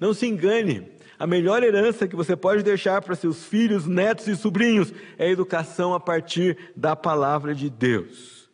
Não 0.00 0.14
se 0.14 0.26
engane, 0.26 0.90
a 1.18 1.26
melhor 1.26 1.62
herança 1.62 2.08
que 2.08 2.16
você 2.16 2.34
pode 2.34 2.62
deixar 2.62 3.02
para 3.02 3.14
seus 3.14 3.44
filhos, 3.44 3.84
netos 3.84 4.28
e 4.28 4.34
sobrinhos 4.34 4.90
é 5.18 5.26
a 5.26 5.30
educação 5.30 5.92
a 5.92 6.00
partir 6.00 6.56
da 6.74 6.96
palavra 6.96 7.54
de 7.54 7.68
Deus. 7.68 8.48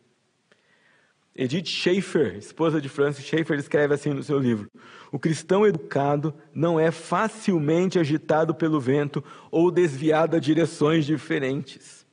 Edith 1.33 1.69
Schaefer, 1.69 2.35
esposa 2.35 2.81
de 2.81 2.89
Francis 2.89 3.25
Schaeffer, 3.25 3.57
escreve 3.57 3.93
assim 3.93 4.13
no 4.13 4.21
seu 4.21 4.39
livro: 4.39 4.69
O 5.13 5.19
cristão 5.19 5.63
educado 5.63 6.33
não 6.55 6.79
é 6.79 6.89
facilmente 6.89 7.99
agitado 7.99 8.55
pelo 8.55 8.79
vento 8.79 9.23
ou 9.51 9.69
desviado 9.69 10.35
a 10.35 10.39
direções 10.39 11.05
diferentes. 11.05 12.03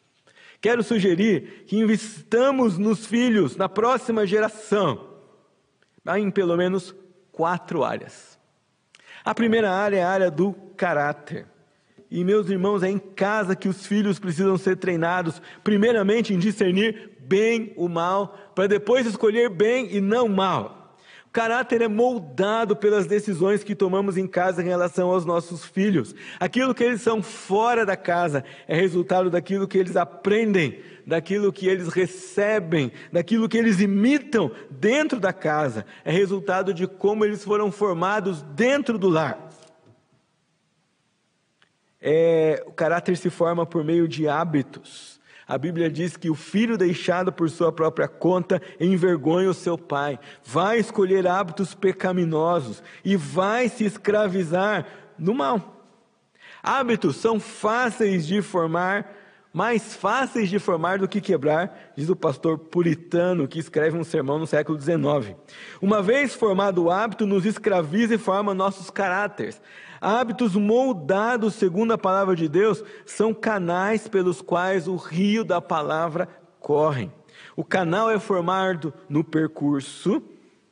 Quero 0.61 0.83
sugerir 0.83 1.65
que 1.67 1.79
investamos 1.79 2.77
nos 2.77 3.07
filhos, 3.07 3.57
na 3.57 3.71
próxima 3.71 4.27
geração, 4.27 5.15
em 6.15 6.31
pelo 6.31 6.55
menos 6.59 6.95
quatro 7.33 7.83
áreas. 7.83 8.39
A 9.25 9.35
primeira 9.35 9.73
área 9.73 9.97
é 9.97 10.03
a 10.03 10.11
área 10.11 10.31
do 10.31 10.53
caráter. 10.77 11.47
E, 12.11 12.23
meus 12.23 12.51
irmãos, 12.51 12.83
é 12.83 12.91
em 12.91 12.99
casa 12.99 13.57
que 13.57 13.69
os 13.69 13.87
filhos 13.87 14.19
precisam 14.19 14.59
ser 14.59 14.77
treinados, 14.77 15.41
primeiramente 15.65 16.35
em 16.35 16.39
discernir 16.39 17.13
bem 17.21 17.73
o 17.77 17.89
mal, 17.89 18.53
para 18.55 18.67
depois 18.67 19.07
escolher 19.07 19.49
bem 19.49 19.89
e 19.91 20.03
não 20.03 20.29
mal. 20.29 20.80
Caráter 21.33 21.81
é 21.81 21.87
moldado 21.87 22.75
pelas 22.75 23.07
decisões 23.07 23.63
que 23.63 23.77
tomamos 23.77 24.17
em 24.17 24.27
casa 24.27 24.63
em 24.63 24.67
relação 24.67 25.11
aos 25.11 25.25
nossos 25.25 25.65
filhos. 25.65 26.13
Aquilo 26.41 26.75
que 26.75 26.83
eles 26.83 27.03
são 27.03 27.23
fora 27.23 27.87
da 27.87 27.97
casa 27.97 28.45
é 28.67 28.75
resultado 28.75 29.31
daquilo 29.31 29.69
que 29.69 29.79
eles 29.79 29.97
aprendem, 29.97 30.83
daquilo 31.07 31.53
que 31.53 31.69
eles 31.69 31.87
recebem, 31.87 32.91
daquilo 33.13 33.49
que 33.49 33.57
eles 33.57 33.79
imitam 33.79 34.51
dentro 34.69 35.21
da 35.21 35.33
casa. 35.33 35.87
É 36.05 36.11
resultado 36.11 36.75
de 36.75 36.89
como 36.89 37.25
eles 37.25 37.45
foram 37.45 37.71
formados 37.71 38.43
dentro 38.43 38.99
do 38.99 39.09
lar. 39.09 39.51
É, 42.01 42.65
o 42.67 42.73
caráter 42.73 43.17
se 43.17 43.31
forma 43.31 43.65
por 43.65 43.85
meio 43.85 44.09
de 44.09 44.27
hábitos. 44.27 45.20
A 45.51 45.59
Bíblia 45.59 45.91
diz 45.91 46.17
que 46.17 46.31
o 46.31 46.35
filho 46.37 46.79
deixado 46.79 47.33
por 47.33 47.51
sua 47.51 47.73
própria 47.73 48.07
conta 48.07 48.63
envergonha 48.79 49.51
o 49.51 49.55
seu 49.55 49.77
pai, 49.77 50.17
vai 50.45 50.79
escolher 50.79 51.27
hábitos 51.27 51.75
pecaminosos 51.75 52.81
e 53.05 53.17
vai 53.17 53.69
se 53.69 53.83
escravizar 53.83 54.87
no 55.19 55.35
mal. 55.35 55.85
Hábitos 56.63 57.17
são 57.17 57.41
fáceis 57.41 58.29
de 58.29 58.41
formar, 58.41 59.13
mais 59.53 59.95
fáceis 59.95 60.49
de 60.49 60.59
formar 60.59 60.99
do 60.99 61.09
que 61.09 61.21
quebrar, 61.21 61.93
diz 61.97 62.09
o 62.09 62.17
pastor 62.17 62.59
puritano 62.59 63.49
que 63.49 63.59
escreve 63.59 63.97
um 63.97 64.05
sermão 64.05 64.39
no 64.39 64.47
século 64.47 64.81
XIX. 64.81 65.37
Uma 65.83 66.01
vez 66.01 66.35
formado 66.35 66.85
o 66.85 66.91
hábito, 66.91 67.27
nos 67.27 67.45
escraviza 67.45 68.15
e 68.15 68.19
forma 68.19 68.55
nossos 68.55 68.91
caráteres. 68.91 69.61
Hábitos 70.01 70.55
moldados 70.55 71.55
segundo 71.55 71.93
a 71.93 71.99
palavra 71.99 72.37
de 72.37 72.49
Deus 72.49 72.83
são 73.05 73.35
canais 73.35 74.07
pelos 74.07 74.41
quais 74.41 74.87
o 74.87 74.97
rio 74.97 75.45
da 75.45 75.61
palavra 75.61 76.29
corre. 76.61 77.11
O 77.57 77.65
canal 77.65 78.11
é 78.11 78.19
formado 78.19 78.95
no 79.09 79.25
percurso 79.25 80.23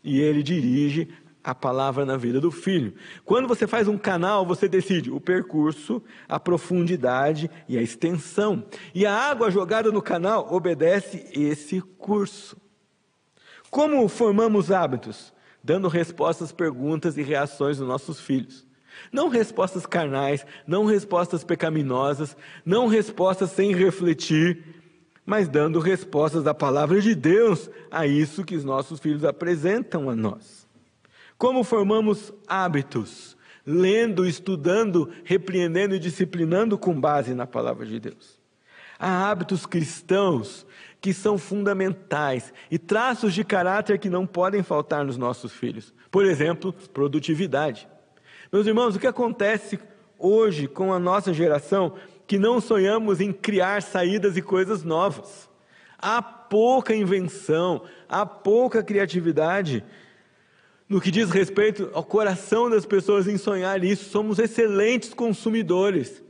e 0.03 0.21
ele 0.21 0.43
dirige 0.43 1.09
a 1.49 1.55
palavra 1.55 2.05
na 2.05 2.19
vida 2.19 2.43
do 2.43 2.51
filho. 2.51 2.93
Quando 3.25 3.49
você 3.49 3.67
faz 3.67 3.89
um 3.89 3.97
canal, 3.97 4.45
você 4.45 4.69
decide 4.69 5.11
o 5.11 5.19
percurso, 5.19 6.03
a 6.29 6.39
profundidade 6.39 7.51
e 7.67 7.79
a 7.79 7.81
extensão. 7.81 8.67
E 8.95 9.07
a 9.07 9.15
água 9.15 9.51
jogada 9.51 9.91
no 9.91 10.03
canal 10.03 10.53
obedece 10.53 11.27
esse 11.33 11.81
curso. 11.81 12.55
Como 13.71 14.07
formamos 14.09 14.71
hábitos? 14.71 15.33
Dando 15.65 15.89
respostas, 15.89 16.53
perguntas 16.53 17.17
e 17.17 17.23
reações 17.23 17.79
dos 17.79 17.89
nossos 17.89 18.21
filhos. 18.21 18.67
Não 19.11 19.31
respostas 19.31 19.87
carnais, 19.87 20.45
não 20.67 20.85
respostas 20.85 21.45
pecaminosas, 21.45 22.37
não 22.63 22.89
respostas 22.89 23.53
sem 23.53 23.75
refletir, 23.75 24.83
mas 25.25 25.49
dando 25.49 25.81
respostas 25.81 26.45
da 26.45 26.53
palavra 26.53 27.01
de 27.01 27.15
Deus 27.15 27.71
a 27.91 28.07
isso 28.07 28.45
que 28.45 28.55
os 28.55 28.67
nossos 28.67 29.01
filhos 29.01 29.25
apresentam 29.25 30.11
a 30.11 30.15
nós. 30.15 30.68
Como 31.39 31.63
formamos 31.63 32.33
hábitos? 32.49 33.37
Lendo, 33.65 34.27
estudando, 34.27 35.09
repreendendo 35.23 35.95
e 35.95 35.99
disciplinando 35.99 36.77
com 36.77 37.01
base 37.01 37.33
na 37.33 37.47
palavra 37.47 37.87
de 37.87 38.01
Deus. 38.01 38.41
Há 38.99 39.31
hábitos 39.31 39.65
cristãos 39.65 40.67
que 41.01 41.15
são 41.15 41.39
fundamentais 41.39 42.53
e 42.69 42.77
traços 42.77 43.33
de 43.33 43.45
caráter 43.45 44.01
que 44.01 44.11
não 44.11 44.27
podem 44.27 44.65
faltar 44.65 45.05
nos 45.05 45.17
nossos 45.17 45.53
filhos. 45.53 45.95
Por 46.11 46.25
exemplo, 46.25 46.73
produtividade. 46.93 47.87
Meus 48.53 48.67
irmãos, 48.67 48.97
o 48.97 48.99
que 48.99 49.07
acontece 49.07 49.79
hoje 50.19 50.67
com 50.67 50.93
a 50.93 50.99
nossa 50.99 51.33
geração 51.33 51.95
que 52.27 52.39
não 52.39 52.61
sonhamos 52.61 53.21
em 53.21 53.33
criar 53.33 53.83
saídas 53.83 54.37
e 54.37 54.43
coisas 54.43 54.83
novas? 54.83 55.49
Há 55.99 56.21
pouca 56.21 56.95
invenção, 56.95 57.83
há 58.09 58.27
pouca 58.27 58.83
criatividade. 58.83 59.85
No 60.89 61.01
que 61.01 61.11
diz 61.11 61.31
respeito 61.31 61.91
ao 61.93 62.03
coração 62.03 62.71
das 62.71 62.87
pessoas 62.87 63.27
em 63.29 63.37
sonhar 63.37 63.85
isso, 63.85 64.09
somos 64.09 64.39
excelentes 64.39 65.13
consumidores, 65.13 66.23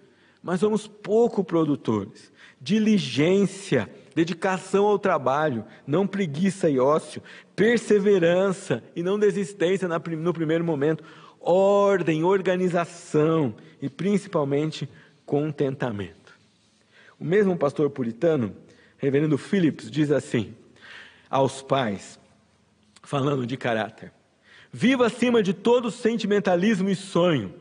mas 0.42 0.58
somos 0.60 0.88
pouco 0.88 1.44
produtores. 1.44 2.32
Diligência, 2.60 3.88
dedicação 4.16 4.86
ao 4.86 4.98
trabalho, 4.98 5.64
não 5.86 6.08
preguiça 6.08 6.68
e 6.68 6.80
ócio, 6.80 7.22
perseverança 7.54 8.82
e 8.96 9.02
não 9.02 9.16
desistência 9.16 9.86
no 9.86 10.32
primeiro 10.32 10.64
momento 10.64 11.04
ordem, 11.40 12.24
organização 12.24 13.54
e 13.80 13.88
principalmente 13.88 14.88
contentamento. 15.24 16.36
O 17.18 17.24
mesmo 17.24 17.56
pastor 17.56 17.90
puritano, 17.90 18.56
reverendo 18.96 19.38
Phillips, 19.38 19.88
diz 19.88 20.10
assim 20.10 20.54
aos 21.30 21.62
pais, 21.62 22.18
falando 23.02 23.46
de 23.46 23.56
caráter: 23.56 24.12
Viva 24.72 25.06
acima 25.06 25.42
de 25.42 25.52
todo 25.54 25.90
sentimentalismo 25.90 26.88
e 26.88 26.94
sonho, 26.94 27.54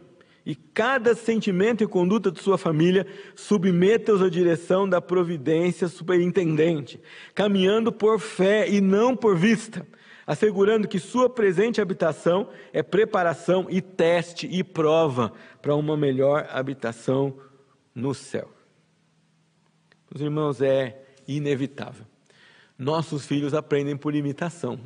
e 0.46 0.56
cada 0.56 1.16
sentimento 1.16 1.84
e 1.84 1.88
conduta 1.88 2.32
de 2.32 2.42
sua 2.42 2.58
família 2.58 3.06
submeta-os 3.36 4.22
à 4.22 4.30
direção 4.30 4.88
da 4.88 5.02
providência 5.02 5.88
superintendente, 5.88 7.00
caminhando 7.36 7.92
por 7.92 8.20
fé 8.20 8.70
e 8.70 8.80
não 8.80 9.16
por 9.16 9.36
vista 9.36 9.86
assegurando 10.28 10.90
que 10.90 11.00
sua 11.00 11.30
presente 11.30 11.80
habitação 11.80 12.50
é 12.74 12.84
preparação 12.84 13.66
e 13.70 13.82
teste 13.82 14.46
e 14.46 14.62
prova 14.62 15.32
para 15.62 15.74
uma 15.74 15.96
melhor 15.96 16.46
habitação 16.52 17.40
no 17.96 18.14
céu. 18.14 18.52
Os 20.14 20.20
irmãos, 20.20 20.62
é 20.62 21.02
inevitável. 21.26 22.06
Nossos 22.78 23.26
filhos 23.26 23.54
aprendem 23.54 23.96
por 23.96 24.14
imitação. 24.14 24.78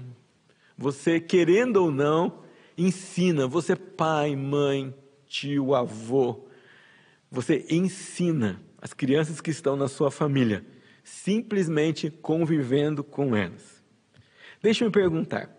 Você, 0.82 1.20
querendo 1.20 1.78
ou 1.78 1.92
não, 1.92 2.44
ensina. 2.76 3.46
Você, 3.46 3.76
pai, 3.76 4.36
mãe, 4.36 4.92
tio, 5.28 5.76
avô, 5.76 6.48
você 7.30 7.68
ensina 7.70 8.60
as 8.82 8.92
crianças 8.92 9.40
que 9.40 9.52
estão 9.52 9.76
na 9.76 9.88
sua 9.88 10.10
família, 10.10 10.66
simplesmente 11.04 12.10
convivendo 12.10 13.04
com 13.04 13.36
elas. 13.36 13.84
Deixe-me 14.60 14.90
perguntar: 14.90 15.56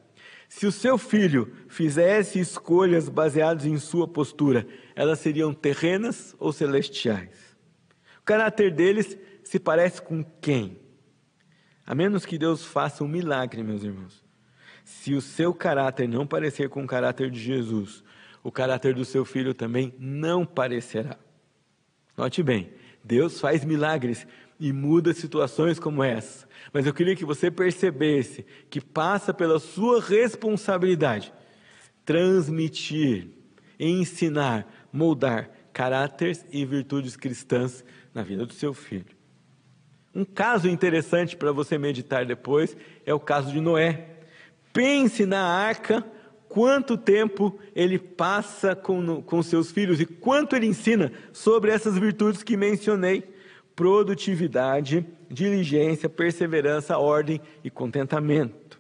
se 0.49 0.67
o 0.67 0.73
seu 0.73 0.99
filho 0.99 1.55
fizesse 1.69 2.41
escolhas 2.41 3.09
baseadas 3.09 3.65
em 3.65 3.79
sua 3.79 4.09
postura, 4.09 4.67
elas 4.97 5.21
seriam 5.21 5.55
terrenas 5.55 6.35
ou 6.37 6.53
celestiais? 6.53 7.57
O 8.19 8.25
caráter 8.25 8.75
deles 8.75 9.17
se 9.45 9.61
parece 9.61 10.03
com 10.03 10.25
quem? 10.41 10.81
A 11.87 11.95
menos 11.95 12.27
que 12.27 12.37
Deus 12.37 12.65
faça 12.65 13.05
um 13.05 13.09
milagre, 13.09 13.63
meus 13.63 13.85
irmãos. 13.85 14.22
Se 15.01 15.15
o 15.15 15.21
seu 15.21 15.53
caráter 15.53 16.09
não 16.09 16.27
parecer 16.27 16.69
com 16.69 16.85
o 16.85 16.87
caráter 16.87 17.31
de 17.31 17.41
Jesus, 17.41 18.05
o 18.43 18.53
caráter 18.53 18.95
do 18.95 19.05
seu 19.05 19.25
filho 19.25 19.53
também 19.53 19.93
não 19.99 20.45
parecerá. 20.45 21.17
Note 22.17 22.43
bem, 22.43 22.73
Deus 23.03 23.41
faz 23.41 23.65
milagres 23.65 24.27
e 24.61 24.73
muda 24.73 25.13
situações 25.13 25.79
como 25.79 26.05
essa. 26.05 26.47
Mas 26.73 26.87
eu 26.87 26.95
queria 26.95 27.17
que 27.17 27.25
você 27.25 27.51
percebesse 27.51 28.45
que 28.71 28.81
passa 28.81 29.35
pela 29.35 29.59
sua 29.59 30.01
responsabilidade 30.01 31.33
transmitir, 32.05 33.29
ensinar, 33.79 34.67
moldar 34.93 35.51
caráteres 35.73 36.45
e 36.53 36.65
virtudes 36.65 37.17
cristãs 37.17 37.85
na 38.15 38.23
vida 38.23 38.45
do 38.45 38.53
seu 38.53 38.75
filho. 38.75 39.17
Um 40.15 40.25
caso 40.25 40.69
interessante 40.69 41.37
para 41.37 41.51
você 41.51 41.79
meditar 41.79 42.27
depois 42.27 42.77
é 43.07 43.15
o 43.15 43.21
caso 43.21 43.51
de 43.51 43.61
Noé. 43.61 44.12
Pense 44.73 45.27
na 45.27 45.43
arca, 45.43 46.05
quanto 46.49 46.97
tempo 46.97 47.59
ele 47.75 47.99
passa 47.99 48.75
com, 48.75 49.23
com 49.23 49.43
seus 49.43 49.71
filhos 49.71 50.01
e 50.01 50.07
quanto 50.07 50.55
ele 50.55 50.67
ensina 50.67 51.13
sobre 51.33 51.71
essas 51.71 51.99
virtudes 51.99 52.43
que 52.43 52.57
mencionei 52.57 53.33
produtividade, 53.75 55.07
diligência, 55.31 56.09
perseverança, 56.09 56.99
ordem 56.99 57.41
e 57.65 57.71
contentamento. 57.71 58.79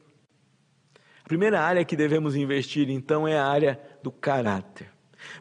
A 1.25 1.29
primeira 1.29 1.61
área 1.61 1.85
que 1.85 1.97
devemos 1.97 2.37
investir, 2.37 2.91
então, 2.91 3.27
é 3.27 3.39
a 3.39 3.47
área 3.47 3.81
do 4.03 4.11
caráter. 4.11 4.89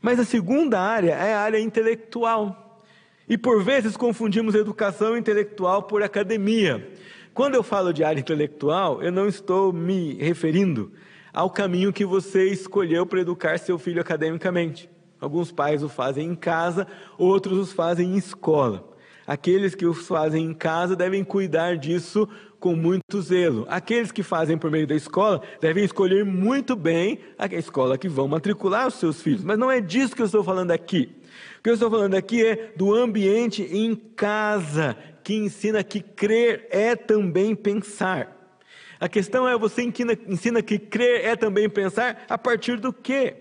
Mas 0.02 0.20
a 0.20 0.26
segunda 0.26 0.80
área 0.80 1.12
é 1.12 1.34
a 1.34 1.42
área 1.42 1.60
intelectual. 1.60 2.84
E 3.28 3.38
por 3.38 3.64
vezes 3.64 3.98
confundimos 3.98 4.56
educação 4.56 5.18
intelectual 5.18 5.84
por 5.84 6.04
academia. 6.04 6.92
Quando 7.34 7.56
eu 7.56 7.64
falo 7.64 7.94
de 7.94 8.04
área 8.04 8.20
intelectual, 8.20 9.02
eu 9.02 9.12
não 9.12 9.26
estou 9.26 9.72
me 9.72 10.16
referindo 10.16 10.92
ao 11.34 11.50
caminho 11.50 11.94
que 11.94 12.06
você 12.06 12.50
escolheu 12.50 13.06
para 13.06 13.22
educar 13.22 13.58
seu 13.58 13.80
filho 13.80 14.02
academicamente. 14.02 14.90
Alguns 15.20 15.50
pais 15.50 15.82
o 15.82 15.88
fazem 15.88 16.28
em 16.28 16.36
casa, 16.36 16.86
outros 17.18 17.58
os 17.58 17.72
fazem 17.72 18.14
em 18.14 18.18
escola. 18.18 18.92
Aqueles 19.26 19.76
que 19.76 19.86
os 19.86 20.08
fazem 20.08 20.44
em 20.44 20.54
casa 20.54 20.94
devem 20.94 21.24
cuidar 21.24 21.78
disso 21.78 22.28
com 22.60 22.76
muito 22.76 23.22
zelo. 23.22 23.66
Aqueles 23.70 24.12
que 24.12 24.24
fazem 24.24 24.58
por 24.58 24.70
meio 24.70 24.86
da 24.86 24.96
escola 24.96 25.42
devem 25.62 25.86
escolher 25.86 26.26
muito 26.26 26.76
bem 26.76 27.20
a 27.38 27.46
escola 27.56 27.98
que 27.98 28.10
vão 28.10 28.28
matricular 28.28 28.88
os 28.88 28.96
seus 28.96 29.22
filhos. 29.22 29.44
Mas 29.44 29.58
não 29.58 29.72
é 29.72 29.80
disso 29.80 30.16
que 30.16 30.22
eu 30.22 30.26
estou 30.26 30.44
falando 30.44 30.72
aqui. 30.72 31.16
O 31.60 31.64
que 31.64 31.70
eu 31.70 31.76
estou 31.76 31.90
falando 31.90 32.16
aqui 32.16 32.46
é 32.46 32.74
do 32.76 32.94
ambiente 32.94 33.64
em 33.64 33.96
casa, 33.96 34.98
que 35.24 35.36
ensina 35.36 35.84
que 35.84 36.02
crer 36.02 36.68
é 36.70 36.96
também 36.96 37.56
pensar. 37.56 38.58
A 39.00 39.10
questão 39.10 39.48
é: 39.48 39.58
você 39.58 39.84
ensina, 39.84 40.18
ensina 40.28 40.62
que 40.62 40.78
crer 40.78 41.26
é 41.26 41.36
também 41.36 41.70
pensar 41.70 42.26
a 42.30 42.38
partir 42.38 42.80
do 42.80 42.92
quê? 42.92 43.36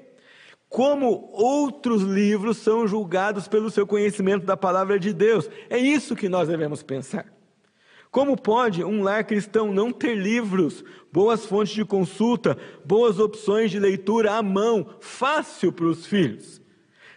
como 0.71 1.29
outros 1.33 2.03
livros 2.03 2.59
são 2.59 2.87
julgados 2.87 3.49
pelo 3.49 3.71
seu 3.71 3.85
conhecimento 3.85 4.47
da 4.47 4.57
palavra 4.57 5.01
de 5.01 5.13
Deus. 5.13 5.51
É 5.69 5.77
isso 5.77 6.15
que 6.15 6.29
nós 6.29 6.49
devemos 6.49 6.81
pensar. 6.81 7.27
Como 8.09 8.37
pode 8.37 8.85
um 8.85 9.03
lar 9.03 9.25
cristão 9.25 9.73
não 9.73 9.93
ter 9.93 10.15
livros, 10.15 10.85
boas 11.13 11.45
fontes 11.45 11.75
de 11.75 11.85
consulta, 11.85 12.57
boas 12.85 13.19
opções 13.19 13.71
de 13.73 13.81
leitura 13.81 14.35
à 14.35 14.43
mão, 14.43 14.95
fácil 15.01 15.73
para 15.73 15.87
os 15.87 16.07
filhos? 16.07 16.61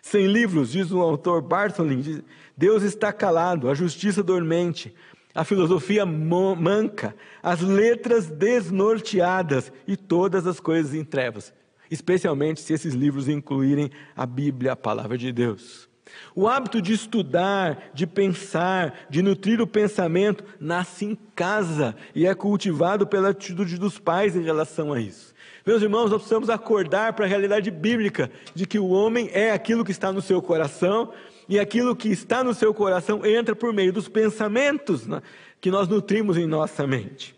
Sem 0.01 0.27
livros, 0.27 0.71
diz 0.71 0.91
o 0.91 0.99
autor 0.99 1.41
Bartholin, 1.41 2.23
Deus 2.55 2.83
está 2.83 3.11
calado, 3.11 3.69
a 3.69 3.73
justiça 3.73 4.21
dormente, 4.21 4.93
a 5.33 5.43
filosofia 5.43 6.05
manca, 6.05 7.15
as 7.41 7.61
letras 7.61 8.27
desnorteadas 8.27 9.71
e 9.87 9.97
todas 9.97 10.45
as 10.45 10.59
coisas 10.59 10.93
em 10.93 11.03
trevas 11.03 11.53
especialmente 11.93 12.61
se 12.61 12.73
esses 12.73 12.93
livros 12.93 13.29
incluírem 13.29 13.91
a 14.15 14.25
Bíblia, 14.25 14.71
a 14.71 14.75
palavra 14.75 15.17
de 15.17 15.31
Deus. 15.31 15.87
O 16.35 16.47
hábito 16.47 16.81
de 16.81 16.93
estudar, 16.93 17.91
de 17.93 18.05
pensar, 18.05 19.07
de 19.09 19.21
nutrir 19.21 19.61
o 19.61 19.67
pensamento, 19.67 20.43
nasce 20.59 21.05
em 21.05 21.17
casa 21.35 21.95
e 22.13 22.25
é 22.25 22.35
cultivado 22.35 23.07
pela 23.07 23.29
atitude 23.29 23.77
dos 23.77 23.97
pais 23.97 24.35
em 24.35 24.43
relação 24.43 24.91
a 24.91 24.99
isso. 24.99 25.33
Meus 25.65 25.81
irmãos, 25.81 26.09
nós 26.09 26.21
precisamos 26.21 26.49
acordar 26.49 27.13
para 27.13 27.25
a 27.25 27.27
realidade 27.27 27.71
bíblica 27.71 28.29
de 28.53 28.65
que 28.65 28.77
o 28.77 28.89
homem 28.89 29.29
é 29.31 29.51
aquilo 29.51 29.85
que 29.85 29.91
está 29.91 30.11
no 30.11 30.21
seu 30.21 30.41
coração 30.41 31.11
e 31.47 31.59
aquilo 31.59 31.95
que 31.95 32.09
está 32.09 32.43
no 32.43 32.53
seu 32.53 32.73
coração 32.73 33.25
entra 33.25 33.55
por 33.55 33.73
meio 33.73 33.91
dos 33.91 34.07
pensamentos 34.07 35.05
né, 35.05 35.21
que 35.59 35.71
nós 35.71 35.87
nutrimos 35.87 36.37
em 36.37 36.45
nossa 36.45 36.85
mente. 36.87 37.35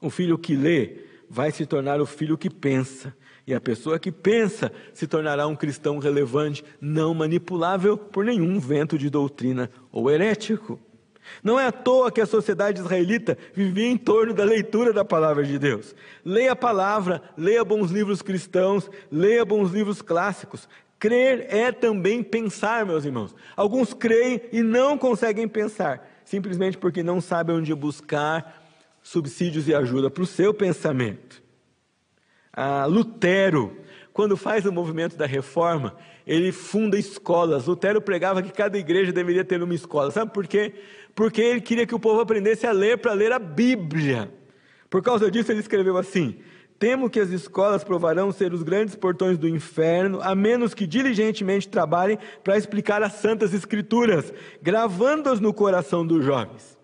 O 0.00 0.10
filho 0.10 0.38
que 0.38 0.56
lê 0.56 1.04
vai 1.28 1.50
se 1.50 1.64
tornar 1.64 2.00
o 2.00 2.06
filho 2.06 2.36
que 2.36 2.50
pensa. 2.50 3.14
E 3.46 3.54
a 3.54 3.60
pessoa 3.60 3.98
que 3.98 4.12
pensa 4.12 4.72
se 4.94 5.06
tornará 5.06 5.46
um 5.46 5.56
cristão 5.56 5.98
relevante, 5.98 6.64
não 6.80 7.14
manipulável 7.14 7.96
por 7.96 8.24
nenhum 8.24 8.60
vento 8.60 8.96
de 8.96 9.10
doutrina 9.10 9.70
ou 9.90 10.10
herético. 10.10 10.78
Não 11.42 11.58
é 11.58 11.66
à 11.66 11.72
toa 11.72 12.10
que 12.10 12.20
a 12.20 12.26
sociedade 12.26 12.80
israelita 12.80 13.38
vivia 13.54 13.88
em 13.88 13.96
torno 13.96 14.34
da 14.34 14.44
leitura 14.44 14.92
da 14.92 15.04
palavra 15.04 15.44
de 15.44 15.58
Deus. 15.58 15.94
Leia 16.24 16.52
a 16.52 16.56
palavra, 16.56 17.22
leia 17.36 17.64
bons 17.64 17.90
livros 17.90 18.22
cristãos, 18.22 18.90
leia 19.10 19.44
bons 19.44 19.70
livros 19.70 20.02
clássicos. 20.02 20.68
Crer 21.02 21.48
é 21.48 21.72
também 21.72 22.22
pensar, 22.22 22.86
meus 22.86 23.04
irmãos. 23.04 23.34
Alguns 23.56 23.92
creem 23.92 24.40
e 24.52 24.62
não 24.62 24.96
conseguem 24.96 25.48
pensar 25.48 26.08
simplesmente 26.24 26.78
porque 26.78 27.02
não 27.02 27.20
sabem 27.20 27.56
onde 27.56 27.74
buscar 27.74 28.62
subsídios 29.02 29.66
e 29.66 29.74
ajuda 29.74 30.08
para 30.08 30.22
o 30.22 30.26
seu 30.26 30.54
pensamento. 30.54 31.42
Ah, 32.52 32.86
Lutero, 32.86 33.76
quando 34.12 34.36
faz 34.36 34.64
o 34.64 34.70
movimento 34.70 35.16
da 35.16 35.26
reforma, 35.26 35.96
ele 36.24 36.52
funda 36.52 36.96
escolas. 36.96 37.66
Lutero 37.66 38.00
pregava 38.00 38.40
que 38.40 38.52
cada 38.52 38.78
igreja 38.78 39.10
deveria 39.10 39.44
ter 39.44 39.60
uma 39.60 39.74
escola. 39.74 40.12
Sabe 40.12 40.32
por 40.32 40.46
quê? 40.46 40.72
Porque 41.16 41.42
ele 41.42 41.60
queria 41.60 41.84
que 41.84 41.96
o 41.96 41.98
povo 41.98 42.20
aprendesse 42.20 42.64
a 42.64 42.70
ler 42.70 42.98
para 42.98 43.12
ler 43.12 43.32
a 43.32 43.40
Bíblia. 43.40 44.32
Por 44.88 45.02
causa 45.02 45.28
disso, 45.32 45.50
ele 45.50 45.58
escreveu 45.58 45.96
assim: 45.96 46.38
Temo 46.82 47.08
que 47.08 47.20
as 47.20 47.30
escolas 47.30 47.84
provarão 47.84 48.32
ser 48.32 48.52
os 48.52 48.64
grandes 48.64 48.96
portões 48.96 49.38
do 49.38 49.48
inferno, 49.48 50.18
a 50.20 50.34
menos 50.34 50.74
que 50.74 50.84
diligentemente 50.84 51.68
trabalhem 51.68 52.18
para 52.42 52.58
explicar 52.58 53.04
as 53.04 53.12
santas 53.12 53.54
escrituras, 53.54 54.34
gravando-as 54.60 55.38
no 55.38 55.54
coração 55.54 56.04
dos 56.04 56.24
jovens. 56.24 56.76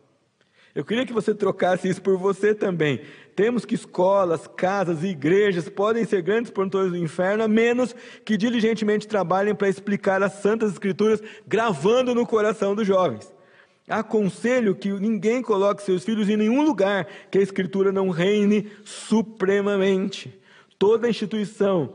Eu 0.72 0.84
queria 0.84 1.04
que 1.04 1.12
você 1.12 1.34
trocasse 1.34 1.88
isso 1.88 2.00
por 2.00 2.16
você 2.16 2.54
também. 2.54 3.00
Temos 3.34 3.64
que 3.64 3.74
escolas, 3.74 4.46
casas 4.46 5.02
e 5.02 5.08
igrejas 5.08 5.68
podem 5.68 6.04
ser 6.04 6.22
grandes 6.22 6.52
portões 6.52 6.92
do 6.92 6.96
inferno, 6.96 7.42
a 7.42 7.48
menos 7.48 7.92
que 8.24 8.36
diligentemente 8.36 9.08
trabalhem 9.08 9.52
para 9.52 9.68
explicar 9.68 10.22
as 10.22 10.34
santas 10.34 10.70
escrituras, 10.70 11.20
gravando 11.44 12.14
no 12.14 12.24
coração 12.24 12.72
dos 12.72 12.86
jovens. 12.86 13.36
Aconselho 13.88 14.74
que 14.74 14.92
ninguém 14.92 15.42
coloque 15.42 15.82
seus 15.82 16.04
filhos 16.04 16.28
em 16.28 16.36
nenhum 16.36 16.62
lugar 16.62 17.06
que 17.30 17.38
a 17.38 17.42
Escritura 17.42 17.90
não 17.90 18.10
reine 18.10 18.70
supremamente. 18.84 20.38
Toda 20.78 21.08
instituição 21.08 21.94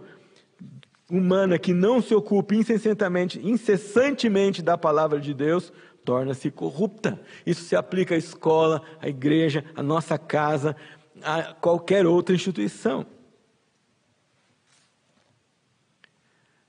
humana 1.10 1.60
que 1.60 1.74
não 1.74 2.02
se 2.02 2.16
ocupe 2.16 2.56
incessantemente, 2.56 3.40
incessantemente 3.44 4.62
da 4.62 4.78
palavra 4.78 5.20
de 5.20 5.34
Deus 5.34 5.72
torna-se 6.04 6.50
corrupta. 6.50 7.22
Isso 7.46 7.64
se 7.64 7.76
aplica 7.76 8.16
à 8.16 8.18
escola, 8.18 8.82
à 9.00 9.08
igreja, 9.08 9.64
à 9.76 9.84
nossa 9.84 10.18
casa, 10.18 10.76
a 11.22 11.54
qualquer 11.54 12.06
outra 12.06 12.36
instituição. 12.36 13.06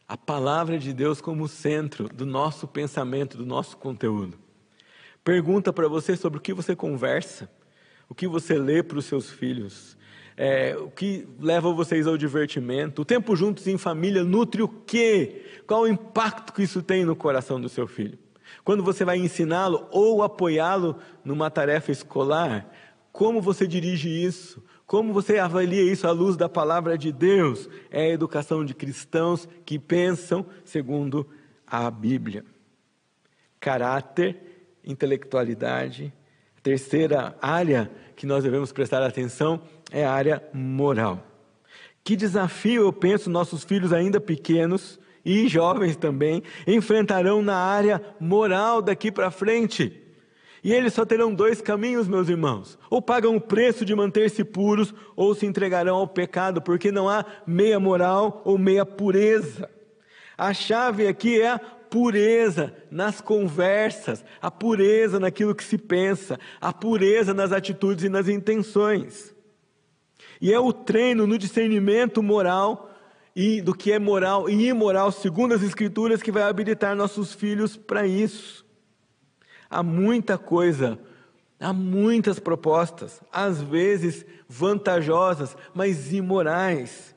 A 0.07 0.17
palavra 0.17 0.79
de 0.79 0.93
Deus 0.93 1.21
como 1.21 1.49
centro 1.49 2.09
do 2.09 2.27
nosso 2.27 2.69
pensamento, 2.69 3.39
do 3.39 3.47
nosso 3.47 3.77
conteúdo. 3.77 4.44
Pergunta 5.25 5.73
para 5.73 5.89
você 5.89 6.15
sobre 6.17 6.39
o 6.39 6.43
que 6.43 6.53
você 6.53 6.77
conversa, 6.77 7.51
o 8.11 8.15
que 8.15 8.29
você 8.29 8.59
lê 8.59 8.83
para 8.83 8.99
os 8.99 9.07
seus 9.07 9.31
filhos, 9.31 9.97
é, 10.37 10.77
o 10.77 10.91
que 10.91 11.27
leva 11.41 11.73
vocês 11.73 12.07
ao 12.07 12.19
divertimento. 12.19 13.01
O 13.03 13.05
tempo 13.07 13.35
juntos 13.35 13.67
em 13.67 13.79
família 13.79 14.23
nutre 14.23 14.61
o 14.61 14.69
quê? 14.69 15.47
Qual 15.67 15.83
o 15.83 15.89
impacto 15.89 16.53
que 16.53 16.63
isso 16.63 16.83
tem 16.83 17.07
no 17.07 17.17
coração 17.17 17.59
do 17.59 17.71
seu 17.71 17.87
filho? 17.87 18.19
Quando 18.63 18.83
você 18.83 19.03
vai 19.03 19.17
ensiná-lo 19.17 19.89
ou 19.91 20.23
apoiá-lo 20.23 20.99
numa 21.25 21.51
tarefa 21.51 21.91
escolar, 21.91 22.71
como 23.11 23.41
você 23.41 23.67
dirige 23.67 24.09
isso? 24.09 24.63
Como 24.87 25.13
você 25.13 25.39
avalia 25.39 25.83
isso 25.83 26.07
à 26.07 26.11
luz 26.11 26.37
da 26.37 26.49
palavra 26.51 26.99
de 26.99 27.11
Deus? 27.11 27.69
É 27.91 28.03
a 28.03 28.11
educação 28.11 28.63
de 28.63 28.75
cristãos 28.75 29.49
que 29.65 29.79
pensam 29.79 30.45
segundo 30.65 31.27
a 31.67 31.91
Bíblia. 31.91 32.45
Caráter, 33.59 34.54
intelectualidade. 34.87 36.13
Terceira 36.63 37.37
área 37.41 37.91
que 38.17 38.27
nós 38.27 38.45
devemos 38.45 38.73
prestar 38.73 39.03
atenção 39.03 39.61
é 39.91 40.05
a 40.05 40.13
área 40.13 40.43
moral. 40.53 41.23
Que 42.03 42.17
desafio, 42.17 42.83
eu 42.83 42.93
penso, 42.93 43.31
nossos 43.31 43.65
filhos 43.65 43.93
ainda 43.93 44.21
pequenos 44.21 44.99
e 45.25 45.49
jovens 45.49 45.97
também 45.97 46.43
enfrentarão 46.67 47.43
na 47.43 47.57
área 47.57 48.01
moral 48.21 48.83
daqui 48.83 49.11
para 49.11 49.31
frente. 49.31 50.01
E 50.63 50.73
eles 50.73 50.95
só 50.95 51.05
terão 51.05 51.35
dois 51.35 51.61
caminhos, 51.61 52.09
meus 52.09 52.29
irmãos: 52.29 52.79
ou 52.89 53.03
pagam 53.03 53.37
o 53.37 53.41
preço 53.41 53.85
de 53.85 53.95
manter-se 53.95 54.43
puros, 54.43 54.95
ou 55.15 55.35
se 55.35 55.45
entregarão 55.45 55.97
ao 55.97 56.09
pecado, 56.09 56.63
porque 56.63 56.91
não 56.91 57.09
há 57.09 57.25
meia 57.47 57.79
moral 57.79 58.41
ou 58.45 58.57
meia 58.57 58.87
pureza. 58.87 59.71
A 60.37 60.53
chave 60.53 61.07
aqui 61.07 61.41
é 61.41 61.49
a 61.49 61.61
pureza 61.95 62.75
nas 62.91 63.21
conversas, 63.21 64.25
a 64.43 64.51
pureza 64.51 65.21
naquilo 65.21 65.55
que 65.55 65.63
se 65.63 65.79
pensa, 65.79 66.41
a 66.61 66.73
pureza 66.73 67.33
nas 67.33 67.53
atitudes 67.53 68.03
e 68.03 68.09
nas 68.09 68.27
intenções. 68.27 69.33
E 70.41 70.53
é 70.53 70.59
o 70.59 70.73
treino 70.73 71.25
no 71.25 71.39
discernimento 71.39 72.21
moral 72.21 72.91
e 73.35 73.61
do 73.63 73.73
que 73.73 73.93
é 73.93 74.01
moral 74.01 74.51
e 74.51 74.67
imoral, 74.67 75.13
segundo 75.13 75.55
as 75.55 75.63
Escrituras, 75.63 76.21
que 76.21 76.33
vai 76.33 76.43
habilitar 76.43 76.97
nossos 76.97 77.33
filhos 77.33 77.77
para 77.77 78.05
isso. 78.05 78.67
Há 79.71 79.81
muita 79.81 80.37
coisa, 80.37 80.99
há 81.61 81.73
muitas 81.73 82.41
propostas, 82.41 83.21
às 83.31 83.63
vezes 83.63 84.27
vantajosas, 84.49 85.57
mas 85.73 86.13
imorais, 86.13 87.14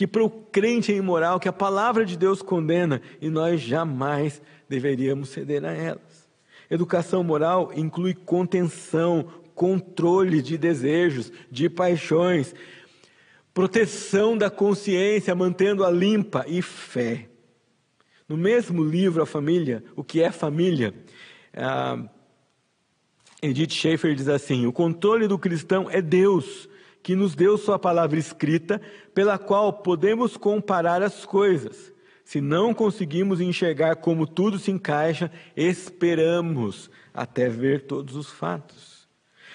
que 0.00 0.06
para 0.06 0.24
o 0.24 0.30
crente 0.30 0.90
é 0.90 0.96
imoral, 0.96 1.38
que 1.38 1.46
a 1.46 1.52
palavra 1.52 2.06
de 2.06 2.16
Deus 2.16 2.40
condena, 2.40 3.02
e 3.20 3.28
nós 3.28 3.60
jamais 3.60 4.40
deveríamos 4.66 5.28
ceder 5.28 5.62
a 5.62 5.74
elas. 5.74 6.26
Educação 6.70 7.22
moral 7.22 7.70
inclui 7.76 8.14
contenção, 8.14 9.30
controle 9.54 10.40
de 10.40 10.56
desejos, 10.56 11.30
de 11.50 11.68
paixões, 11.68 12.54
proteção 13.52 14.38
da 14.38 14.48
consciência, 14.48 15.34
mantendo-a 15.34 15.90
limpa 15.90 16.46
e 16.48 16.62
fé. 16.62 17.28
No 18.26 18.38
mesmo 18.38 18.82
livro, 18.82 19.20
A 19.20 19.26
Família, 19.26 19.84
o 19.94 20.02
que 20.02 20.22
é 20.22 20.32
família, 20.32 20.94
Edith 23.42 23.74
Schaefer 23.74 24.14
diz 24.14 24.28
assim: 24.28 24.64
o 24.64 24.72
controle 24.72 25.28
do 25.28 25.38
cristão 25.38 25.90
é 25.90 26.00
Deus, 26.00 26.69
que 27.02 27.16
nos 27.16 27.34
deu 27.34 27.56
Sua 27.56 27.78
palavra 27.78 28.18
escrita, 28.18 28.80
pela 29.14 29.38
qual 29.38 29.72
podemos 29.72 30.36
comparar 30.36 31.02
as 31.02 31.24
coisas. 31.24 31.92
Se 32.24 32.40
não 32.40 32.72
conseguimos 32.72 33.40
enxergar 33.40 33.96
como 33.96 34.26
tudo 34.26 34.58
se 34.58 34.70
encaixa, 34.70 35.30
esperamos 35.56 36.90
até 37.12 37.48
ver 37.48 37.86
todos 37.86 38.14
os 38.14 38.30
fatos. 38.30 39.08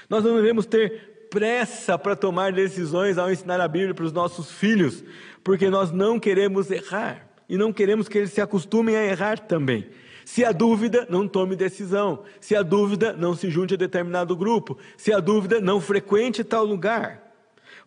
Nós 0.09 0.23
não 0.23 0.35
devemos 0.35 0.65
ter 0.65 1.27
pressa 1.29 1.97
para 1.97 2.15
tomar 2.15 2.51
decisões 2.51 3.17
ao 3.17 3.31
ensinar 3.31 3.59
a 3.61 3.67
Bíblia 3.67 3.93
para 3.93 4.05
os 4.05 4.11
nossos 4.11 4.51
filhos, 4.51 5.03
porque 5.43 5.69
nós 5.69 5.91
não 5.91 6.19
queremos 6.19 6.69
errar 6.69 7.27
e 7.47 7.57
não 7.57 7.71
queremos 7.71 8.07
que 8.07 8.17
eles 8.17 8.31
se 8.31 8.41
acostumem 8.41 8.95
a 8.95 9.05
errar 9.05 9.39
também. 9.39 9.87
Se 10.25 10.43
há 10.43 10.51
dúvida, 10.51 11.05
não 11.09 11.27
tome 11.27 11.55
decisão. 11.55 12.23
Se 12.41 12.55
há 12.55 12.63
dúvida, 12.63 13.13
não 13.13 13.35
se 13.35 13.49
junte 13.49 13.75
a 13.75 13.77
determinado 13.77 14.35
grupo. 14.35 14.77
Se 14.97 15.13
há 15.13 15.19
dúvida, 15.19 15.61
não 15.61 15.79
frequente 15.79 16.43
tal 16.43 16.65
lugar. 16.65 17.24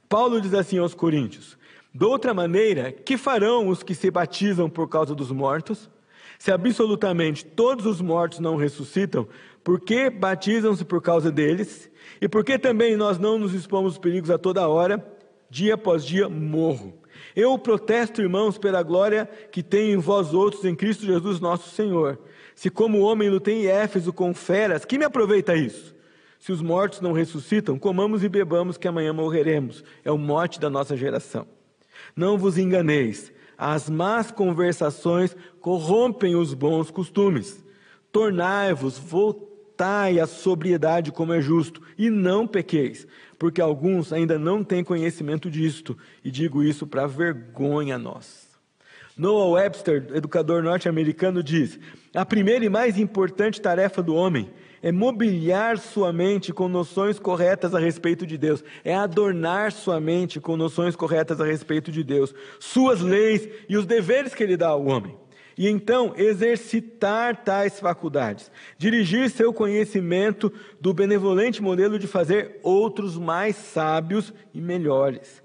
Paulo 0.09 0.41
diz 0.41 0.55
assim 0.55 0.79
aos 0.79 0.95
Coríntios: 0.95 1.59
De 1.95 2.05
outra 2.05 2.33
maneira, 2.33 2.91
que 2.93 3.19
farão 3.19 3.69
os 3.69 3.83
que 3.83 3.95
se 3.95 4.11
batizam 4.11 4.69
por 4.69 4.89
causa 4.89 5.15
dos 5.15 5.31
mortos? 5.31 5.91
Se 6.39 6.53
absolutamente 6.53 7.45
todos 7.45 7.85
os 7.85 8.01
mortos 8.01 8.39
não 8.39 8.57
ressuscitam, 8.57 9.27
por 9.63 9.81
que 9.81 10.09
batizam-se 10.09 10.85
por 10.85 11.03
causa 11.03 11.31
deles? 11.31 11.91
E 12.21 12.29
por 12.29 12.45
que 12.45 12.59
também 12.59 12.97
nós 12.97 13.19
não 13.19 13.39
nos 13.39 13.53
expomos 13.53 13.93
aos 13.93 13.99
perigos 13.99 14.31
a 14.31 14.39
toda 14.39 14.69
hora, 14.69 15.05
dia 15.51 15.75
após 15.75 16.05
dia 16.05 16.29
morro? 16.29 16.95
Eu 17.35 17.59
protesto, 17.59 18.23
irmãos, 18.23 18.57
pela 18.57 18.83
glória 18.83 19.29
que 19.51 19.63
tenho 19.63 19.95
em 19.95 20.01
vós 20.01 20.33
outros 20.33 20.65
em 20.65 20.75
Cristo 20.75 21.05
Jesus 21.05 21.41
nosso 21.41 21.71
Senhor. 21.71 22.19
Se 22.55 22.71
como 22.71 23.01
homem 23.01 23.29
lutei 23.29 23.67
em 23.67 23.67
Éfeso 23.67 24.13
com 24.13 24.33
feras, 24.33 24.85
que 24.85 24.99
me 24.99 25.05
aproveita 25.05 25.55
isso? 25.55 25.95
Se 26.39 26.53
os 26.53 26.63
mortos 26.63 27.01
não 27.01 27.13
ressuscitam, 27.13 27.79
comamos 27.79 28.23
e 28.23 28.29
bebamos 28.29 28.77
que 28.77 28.87
amanhã 28.87 29.13
morreremos. 29.13 29.83
É 30.05 30.11
o 30.11 30.19
mote 30.19 30.61
da 30.61 30.71
nossa 30.71 30.97
geração. 30.97 31.47
Não 32.15 32.39
vos 32.39 32.57
enganeis, 32.57 33.33
as 33.57 33.91
más 33.91 34.31
conversações 34.31 35.37
corrompem 35.61 36.37
os 36.37 36.55
bons 36.55 36.91
costumes. 36.91 37.65
Tornai-vos, 38.13 38.97
voltai 38.97 40.21
a 40.21 40.27
sobriedade 40.27 41.11
como 41.11 41.33
é 41.33 41.41
justo, 41.41 41.83
e 41.99 42.09
não 42.09 42.47
pequeis, 42.47 43.07
porque 43.37 43.61
alguns 43.61 44.13
ainda 44.13 44.39
não 44.39 44.63
têm 44.63 44.85
conhecimento 44.85 45.51
disto, 45.51 45.99
e 46.25 46.31
digo 46.31 46.63
isso 46.63 46.87
para 46.87 47.07
vergonha 47.07 47.97
a 47.97 47.99
nós. 47.99 48.49
Noah 49.17 49.51
Webster, 49.51 50.07
educador 50.15 50.63
norte-americano, 50.63 51.43
diz: 51.43 51.79
a 52.15 52.25
primeira 52.25 52.65
e 52.65 52.69
mais 52.69 52.97
importante 52.97 53.61
tarefa 53.61 54.01
do 54.01 54.15
homem 54.15 54.49
é 54.83 54.93
mobiliar 54.93 55.79
sua 55.79 56.13
mente 56.13 56.53
com 56.53 56.69
noções 56.69 57.19
corretas 57.19 57.75
a 57.75 57.79
respeito 57.79 58.27
de 58.27 58.39
Deus, 58.39 58.63
é 58.85 58.95
adornar 58.95 59.73
sua 59.73 60.01
mente 60.01 60.41
com 60.41 60.57
noções 60.57 60.95
corretas 60.95 61.41
a 61.41 61.45
respeito 61.45 61.91
de 61.91 62.05
Deus, 62.05 62.35
suas 62.59 63.01
leis 63.01 63.49
e 63.69 63.77
os 63.77 63.87
deveres 63.87 64.35
que 64.35 64.43
ele 64.43 64.57
dá 64.57 64.69
ao 64.69 64.87
homem. 64.87 65.17
E 65.57 65.69
então 65.69 66.15
exercitar 66.17 67.43
tais 67.43 67.81
faculdades, 67.81 68.49
dirigir 68.77 69.29
seu 69.29 69.53
conhecimento 69.53 70.53
do 70.81 70.95
benevolente 70.95 71.61
modelo 71.61 71.99
de 71.99 72.07
fazer 72.07 72.61
outros 72.63 73.19
mais 73.19 73.57
sábios 73.57 74.33
e 74.55 74.61
melhores. 74.61 75.43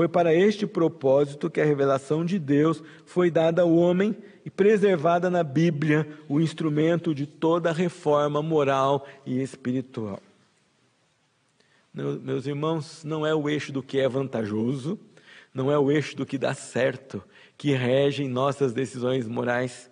Foi 0.00 0.08
para 0.08 0.34
este 0.34 0.66
propósito 0.66 1.50
que 1.50 1.60
a 1.60 1.64
revelação 1.66 2.24
de 2.24 2.38
Deus 2.38 2.82
foi 3.04 3.30
dada 3.30 3.60
ao 3.60 3.76
homem 3.76 4.16
e 4.42 4.48
preservada 4.48 5.28
na 5.28 5.42
Bíblia, 5.42 6.08
o 6.26 6.40
instrumento 6.40 7.14
de 7.14 7.26
toda 7.26 7.70
reforma 7.70 8.40
moral 8.40 9.06
e 9.26 9.42
espiritual. 9.42 10.18
Meus 11.92 12.46
irmãos, 12.46 13.04
não 13.04 13.26
é 13.26 13.34
o 13.34 13.46
eixo 13.46 13.72
do 13.72 13.82
que 13.82 14.00
é 14.00 14.08
vantajoso, 14.08 14.98
não 15.52 15.70
é 15.70 15.78
o 15.78 15.90
eixo 15.90 16.16
do 16.16 16.24
que 16.24 16.38
dá 16.38 16.54
certo 16.54 17.22
que 17.58 17.72
rege 17.72 18.26
nossas 18.26 18.72
decisões 18.72 19.28
morais, 19.28 19.90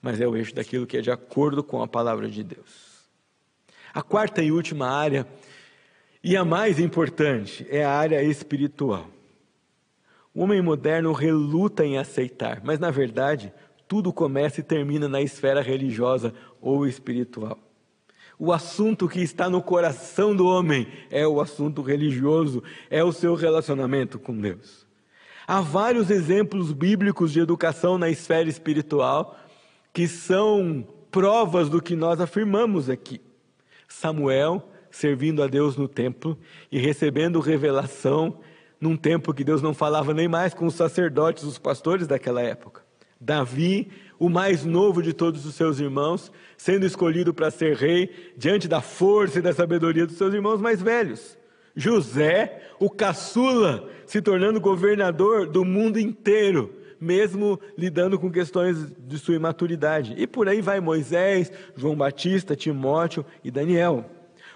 mas 0.00 0.22
é 0.22 0.26
o 0.26 0.34
eixo 0.34 0.54
daquilo 0.54 0.86
que 0.86 0.96
é 0.96 1.02
de 1.02 1.10
acordo 1.10 1.62
com 1.62 1.82
a 1.82 1.86
palavra 1.86 2.30
de 2.30 2.42
Deus. 2.42 3.10
A 3.92 4.00
quarta 4.00 4.42
e 4.42 4.50
última 4.50 4.88
área, 4.88 5.26
e 6.24 6.34
a 6.34 6.46
mais 6.46 6.80
importante, 6.80 7.66
é 7.68 7.84
a 7.84 7.92
área 7.92 8.22
espiritual. 8.22 9.19
O 10.34 10.42
homem 10.42 10.62
moderno 10.62 11.12
reluta 11.12 11.84
em 11.84 11.98
aceitar, 11.98 12.60
mas 12.62 12.78
na 12.78 12.90
verdade, 12.90 13.52
tudo 13.88 14.12
começa 14.12 14.60
e 14.60 14.64
termina 14.64 15.08
na 15.08 15.20
esfera 15.20 15.60
religiosa 15.60 16.32
ou 16.60 16.86
espiritual. 16.86 17.58
O 18.38 18.52
assunto 18.52 19.08
que 19.08 19.20
está 19.20 19.50
no 19.50 19.60
coração 19.60 20.34
do 20.34 20.46
homem 20.46 20.86
é 21.10 21.26
o 21.26 21.40
assunto 21.40 21.82
religioso, 21.82 22.62
é 22.88 23.04
o 23.04 23.12
seu 23.12 23.34
relacionamento 23.34 24.18
com 24.18 24.38
Deus. 24.38 24.86
Há 25.46 25.60
vários 25.60 26.10
exemplos 26.10 26.72
bíblicos 26.72 27.32
de 27.32 27.40
educação 27.40 27.98
na 27.98 28.08
esfera 28.08 28.48
espiritual 28.48 29.36
que 29.92 30.06
são 30.06 30.86
provas 31.10 31.68
do 31.68 31.82
que 31.82 31.96
nós 31.96 32.20
afirmamos 32.20 32.88
aqui. 32.88 33.20
Samuel 33.88 34.66
servindo 34.90 35.42
a 35.42 35.46
Deus 35.46 35.76
no 35.76 35.88
templo 35.88 36.38
e 36.70 36.78
recebendo 36.78 37.40
revelação 37.40 38.38
num 38.80 38.96
tempo 38.96 39.34
que 39.34 39.44
Deus 39.44 39.60
não 39.60 39.74
falava 39.74 40.14
nem 40.14 40.26
mais 40.26 40.54
com 40.54 40.66
os 40.66 40.74
sacerdotes, 40.74 41.44
os 41.44 41.58
pastores 41.58 42.06
daquela 42.06 42.40
época. 42.40 42.82
Davi, 43.20 43.90
o 44.18 44.30
mais 44.30 44.64
novo 44.64 45.02
de 45.02 45.12
todos 45.12 45.44
os 45.44 45.54
seus 45.54 45.78
irmãos, 45.78 46.32
sendo 46.56 46.86
escolhido 46.86 47.34
para 47.34 47.50
ser 47.50 47.76
rei 47.76 48.32
diante 48.36 48.66
da 48.66 48.80
força 48.80 49.38
e 49.38 49.42
da 49.42 49.52
sabedoria 49.52 50.06
dos 50.06 50.16
seus 50.16 50.32
irmãos 50.32 50.60
mais 50.60 50.80
velhos. 50.80 51.36
José, 51.76 52.62
o 52.78 52.88
caçula, 52.88 53.88
se 54.06 54.22
tornando 54.22 54.60
governador 54.60 55.46
do 55.46 55.64
mundo 55.64 56.00
inteiro, 56.00 56.74
mesmo 56.98 57.60
lidando 57.76 58.18
com 58.18 58.30
questões 58.30 58.92
de 58.98 59.18
sua 59.18 59.34
imaturidade. 59.34 60.14
E 60.16 60.26
por 60.26 60.48
aí 60.48 60.60
vai 60.60 60.80
Moisés, 60.80 61.52
João 61.76 61.96
Batista, 61.96 62.56
Timóteo 62.56 63.24
e 63.44 63.50
Daniel. 63.50 64.04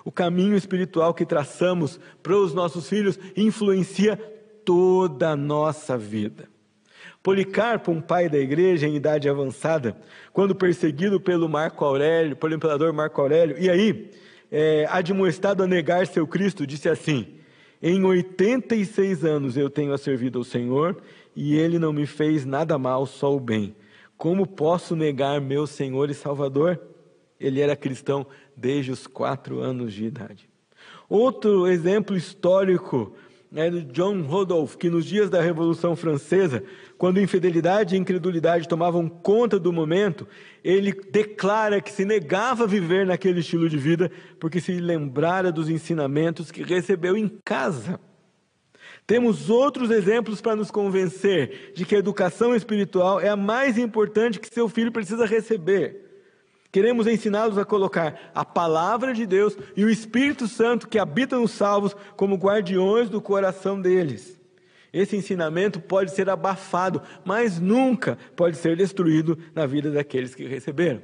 O 0.05 0.12
caminho 0.12 0.55
espiritual 0.55 1.14
que 1.14 1.25
traçamos 1.25 1.99
para 2.23 2.37
os 2.37 2.53
nossos 2.53 2.88
filhos 2.88 3.19
influencia 3.35 4.17
toda 4.64 5.31
a 5.31 5.37
nossa 5.37 5.97
vida. 5.97 6.49
Policarpo, 7.23 7.90
um 7.90 8.03
pai 8.03 8.29
da 8.29 8.37
igreja 8.38 8.87
em 8.87 8.97
idade 8.97 9.31
avançada, 9.31 9.97
quando 10.31 10.55
perseguido 10.55 11.19
pelo 11.19 11.49
Marco 11.49 11.83
Aurélio, 11.83 12.37
pelo 12.37 12.55
imperador 12.55 12.93
Marco 12.93 13.19
Aurélio, 13.19 13.57
e 13.59 13.71
aí, 13.71 14.11
é, 14.53 14.87
admoestado 14.90 15.62
a 15.62 15.67
negar 15.67 16.07
seu 16.07 16.27
Cristo, 16.27 16.67
disse 16.67 16.87
assim: 16.87 17.38
Em 17.83 18.05
86 18.05 19.25
anos 19.25 19.57
eu 19.57 19.71
tenho 19.71 19.97
servido 19.97 20.38
ao 20.38 20.45
Senhor 20.45 21.01
e 21.35 21.57
ele 21.57 21.79
não 21.79 21.95
me 21.95 22.07
fez 22.07 22.45
nada 22.45 22.77
mal, 22.79 23.07
só 23.07 23.35
o 23.35 23.40
bem. 23.40 23.75
Como 24.19 24.47
posso 24.47 24.95
negar 24.95 25.40
meu 25.40 25.67
Senhor 25.67 26.11
e 26.11 26.14
Salvador? 26.14 26.79
Ele 27.40 27.61
era 27.61 27.75
cristão 27.75 28.27
desde 28.57 28.93
os 28.93 29.07
quatro 29.07 29.61
anos 29.61 29.93
de 29.93 30.05
idade. 30.05 30.49
Outro 31.09 31.67
exemplo 31.67 32.17
histórico 32.17 33.14
é 33.55 33.71
de 33.71 33.83
John 33.93 34.23
Rodolphe, 34.23 34.77
que 34.77 34.90
nos 34.90 35.05
dias 35.05 35.31
da 35.31 35.40
Revolução 35.40 35.95
Francesa, 35.95 36.62
quando 36.99 37.21
infidelidade 37.21 37.95
e 37.95 37.99
incredulidade 37.99 38.69
tomavam 38.69 39.09
conta 39.09 39.59
do 39.59 39.73
momento, 39.73 40.27
ele 40.62 40.93
declara 40.93 41.81
que 41.81 41.93
se 41.93 42.05
negava 42.05 42.64
a 42.64 42.67
viver 42.67 43.07
naquele 43.07 43.40
estilo 43.40 43.69
de 43.69 43.77
vida 43.77 44.11
porque 44.40 44.61
se 44.61 44.73
lembrara 44.73 45.53
dos 45.53 45.69
ensinamentos 45.69 46.51
que 46.51 46.64
recebeu 46.64 47.17
em 47.17 47.29
casa. 47.45 48.01
Temos 49.07 49.51
outros 49.51 49.90
exemplos 49.90 50.40
para 50.40 50.57
nos 50.57 50.71
convencer 50.71 51.73
de 51.75 51.85
que 51.85 51.95
a 51.95 51.99
educação 51.99 52.57
espiritual 52.57 53.21
é 53.21 53.29
a 53.29 53.37
mais 53.37 53.77
importante 53.77 54.40
que 54.40 54.53
seu 54.53 54.69
filho 54.69 54.90
precisa 54.90 55.27
receber. 55.27 56.04
Queremos 56.75 57.07
ensiná-los 57.07 57.57
a 57.57 57.65
colocar 57.65 58.33
a 58.35 58.45
palavra 58.45 59.15
de 59.15 59.25
Deus 59.25 59.57
e 59.77 59.85
o 59.85 59.89
Espírito 59.89 60.49
Santo 60.49 60.89
que 60.89 60.99
habita 60.99 61.39
nos 61.39 61.53
salvos 61.53 61.95
como 62.17 62.35
guardiões 62.35 63.09
do 63.09 63.21
coração 63.21 63.81
deles. 63.81 64.37
Esse 64.93 65.15
ensinamento 65.15 65.79
pode 65.79 66.11
ser 66.11 66.29
abafado, 66.29 67.01
mas 67.25 67.61
nunca 67.61 68.19
pode 68.35 68.57
ser 68.57 68.77
destruído 68.77 69.39
na 69.55 69.67
vida 69.67 69.89
daqueles 69.89 70.35
que 70.35 70.49
receberam. 70.49 71.01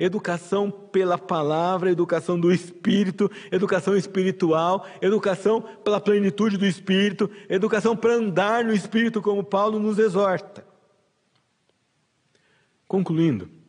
Educação 0.00 0.70
pela 0.70 1.18
palavra, 1.18 1.90
educação 1.90 2.40
do 2.40 2.50
Espírito, 2.50 3.30
educação 3.50 3.94
espiritual, 3.94 4.86
educação 5.02 5.60
pela 5.84 6.00
plenitude 6.00 6.56
do 6.56 6.64
Espírito, 6.64 7.30
educação 7.46 7.94
para 7.94 8.14
andar 8.14 8.64
no 8.64 8.72
Espírito, 8.72 9.20
como 9.20 9.44
Paulo 9.44 9.78
nos 9.78 9.98
exorta. 9.98 10.64
Concluindo, 12.88 13.60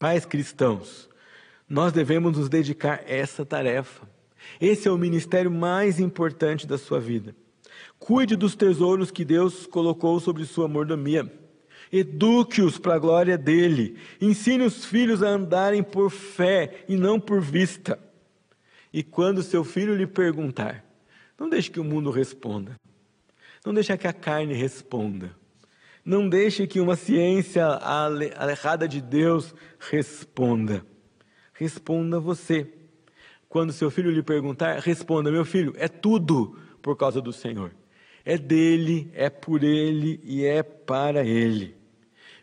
Pais 0.00 0.24
cristãos, 0.24 1.10
nós 1.68 1.92
devemos 1.92 2.38
nos 2.38 2.48
dedicar 2.48 3.00
a 3.06 3.12
essa 3.12 3.44
tarefa. 3.44 4.08
Esse 4.58 4.88
é 4.88 4.90
o 4.90 4.96
ministério 4.96 5.50
mais 5.50 6.00
importante 6.00 6.66
da 6.66 6.78
sua 6.78 6.98
vida. 6.98 7.36
Cuide 7.98 8.34
dos 8.34 8.54
tesouros 8.54 9.10
que 9.10 9.26
Deus 9.26 9.66
colocou 9.66 10.18
sobre 10.18 10.46
sua 10.46 10.66
mordomia. 10.66 11.30
Eduque-os 11.92 12.78
para 12.78 12.94
a 12.94 12.98
glória 12.98 13.36
dele. 13.36 13.98
Ensine 14.22 14.64
os 14.64 14.86
filhos 14.86 15.22
a 15.22 15.28
andarem 15.28 15.82
por 15.82 16.08
fé 16.08 16.82
e 16.88 16.96
não 16.96 17.20
por 17.20 17.42
vista. 17.42 17.98
E 18.90 19.02
quando 19.02 19.42
seu 19.42 19.62
filho 19.62 19.94
lhe 19.94 20.06
perguntar, 20.06 20.82
não 21.38 21.46
deixe 21.46 21.70
que 21.70 21.78
o 21.78 21.84
mundo 21.84 22.10
responda. 22.10 22.74
Não 23.66 23.74
deixe 23.74 23.94
que 23.98 24.08
a 24.08 24.14
carne 24.14 24.54
responda. 24.54 25.38
Não 26.04 26.28
deixe 26.28 26.66
que 26.66 26.80
uma 26.80 26.96
ciência 26.96 27.64
alejada 27.66 28.88
de 28.88 29.00
Deus 29.00 29.54
responda. 29.78 30.84
Responda 31.52 32.18
você. 32.18 32.66
Quando 33.48 33.72
seu 33.72 33.90
filho 33.90 34.10
lhe 34.10 34.22
perguntar, 34.22 34.78
responda: 34.78 35.30
Meu 35.30 35.44
filho, 35.44 35.74
é 35.76 35.88
tudo 35.88 36.56
por 36.80 36.96
causa 36.96 37.20
do 37.20 37.32
Senhor. 37.32 37.72
É 38.24 38.38
dele, 38.38 39.10
é 39.14 39.28
por 39.28 39.62
ele 39.62 40.20
e 40.24 40.44
é 40.44 40.62
para 40.62 41.24
ele. 41.24 41.74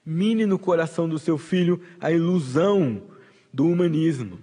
Mine 0.05 0.45
no 0.45 0.59
coração 0.59 1.07
do 1.07 1.19
seu 1.19 1.37
filho 1.37 1.81
a 1.99 2.11
ilusão 2.11 3.01
do 3.53 3.67
humanismo. 3.67 4.39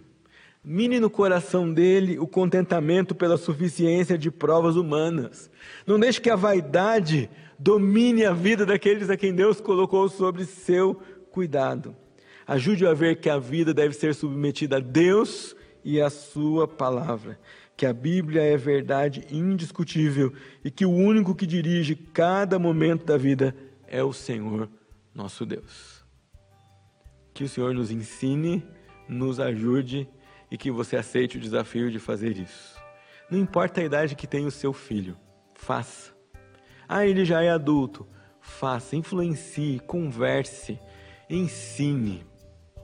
Mine 0.65 0.99
no 0.99 1.11
coração 1.11 1.71
dele 1.71 2.19
o 2.19 2.27
contentamento 2.27 3.15
pela 3.15 3.37
suficiência 3.37 4.17
de 4.17 4.31
provas 4.31 4.77
humanas. 4.77 5.51
Não 5.87 6.01
deixe 6.01 6.19
que 6.19 6.31
a 6.31 6.37
vaidade 6.37 7.29
domine 7.59 8.25
a 8.25 8.33
vida 8.33 8.65
daqueles 8.65 9.11
a 9.11 9.17
quem 9.17 9.35
Deus 9.35 9.61
colocou 9.61 10.09
sobre 10.09 10.47
seu 10.47 10.95
cuidado. 11.31 11.95
Ajude-o 12.47 12.89
a 12.89 12.95
ver 12.95 13.17
que 13.17 13.29
a 13.29 13.39
vida 13.39 13.75
deve 13.75 13.95
ser 13.95 14.15
submetida 14.15 14.79
a 14.79 14.81
Deus 14.81 15.55
e 15.85 16.01
à 16.01 16.09
Sua 16.09 16.67
palavra, 16.67 17.39
que 17.77 17.85
a 17.85 17.93
Bíblia 17.93 18.41
é 18.41 18.57
verdade 18.57 19.27
indiscutível 19.31 20.33
e 20.65 20.71
que 20.71 20.87
o 20.87 20.91
único 20.91 21.35
que 21.35 21.47
dirige 21.47 21.95
cada 21.95 22.59
momento 22.59 23.05
da 23.05 23.19
vida 23.19 23.55
é 23.87 24.03
o 24.03 24.15
Senhor, 24.15 24.71
nosso 25.15 25.45
Deus. 25.45 26.03
Que 27.35 27.45
o 27.45 27.49
Senhor 27.49 27.75
nos 27.75 27.91
ensine, 27.91 28.65
nos 29.07 29.39
ajude 29.39 30.09
e 30.55 30.57
que 30.57 30.71
você 30.71 30.97
aceite 30.97 31.37
o 31.37 31.41
desafio 31.41 31.91
de 31.91 31.99
fazer 31.99 32.39
isso. 32.39 32.81
Não 33.29 33.37
importa 33.37 33.81
a 33.81 33.85
idade 33.85 34.15
que 34.15 34.25
tem 34.25 34.47
o 34.47 34.53
seu 34.53 34.73
filho, 34.73 35.17
faça. 35.53 36.13
Ah, 36.89 37.05
ele 37.05 37.25
já 37.25 37.43
é 37.43 37.51
adulto. 37.51 38.07
Faça, 38.41 38.95
influencie, 38.95 39.81
converse, 39.81 40.79
ensine. 41.29 42.25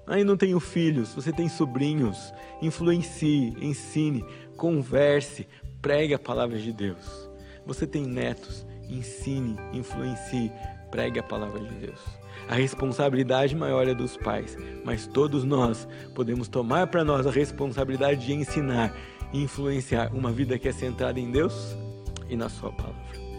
Ah, 0.04 0.18
não 0.24 0.36
tenho 0.36 0.58
filhos, 0.58 1.14
você 1.14 1.32
tem 1.32 1.48
sobrinhos. 1.48 2.34
Influencie, 2.60 3.54
ensine, 3.60 4.24
converse, 4.56 5.46
pregue 5.80 6.12
a 6.12 6.18
palavra 6.18 6.58
de 6.58 6.72
Deus. 6.72 7.30
Você 7.64 7.86
tem 7.86 8.04
netos, 8.04 8.66
ensine, 8.88 9.56
influencie, 9.72 10.50
pregue 10.90 11.20
a 11.20 11.22
palavra 11.22 11.60
de 11.60 11.74
Deus. 11.74 12.19
A 12.48 12.54
responsabilidade 12.54 13.54
maior 13.54 13.86
é 13.86 13.94
dos 13.94 14.16
pais, 14.16 14.56
mas 14.84 15.06
todos 15.06 15.44
nós 15.44 15.86
podemos 16.14 16.48
tomar 16.48 16.86
para 16.88 17.04
nós 17.04 17.26
a 17.26 17.30
responsabilidade 17.30 18.26
de 18.26 18.32
ensinar 18.32 18.94
e 19.32 19.42
influenciar 19.42 20.12
uma 20.12 20.32
vida 20.32 20.58
que 20.58 20.68
é 20.68 20.72
centrada 20.72 21.20
em 21.20 21.30
Deus 21.30 21.76
e 22.28 22.36
na 22.36 22.48
Sua 22.48 22.72
palavra. 22.72 23.29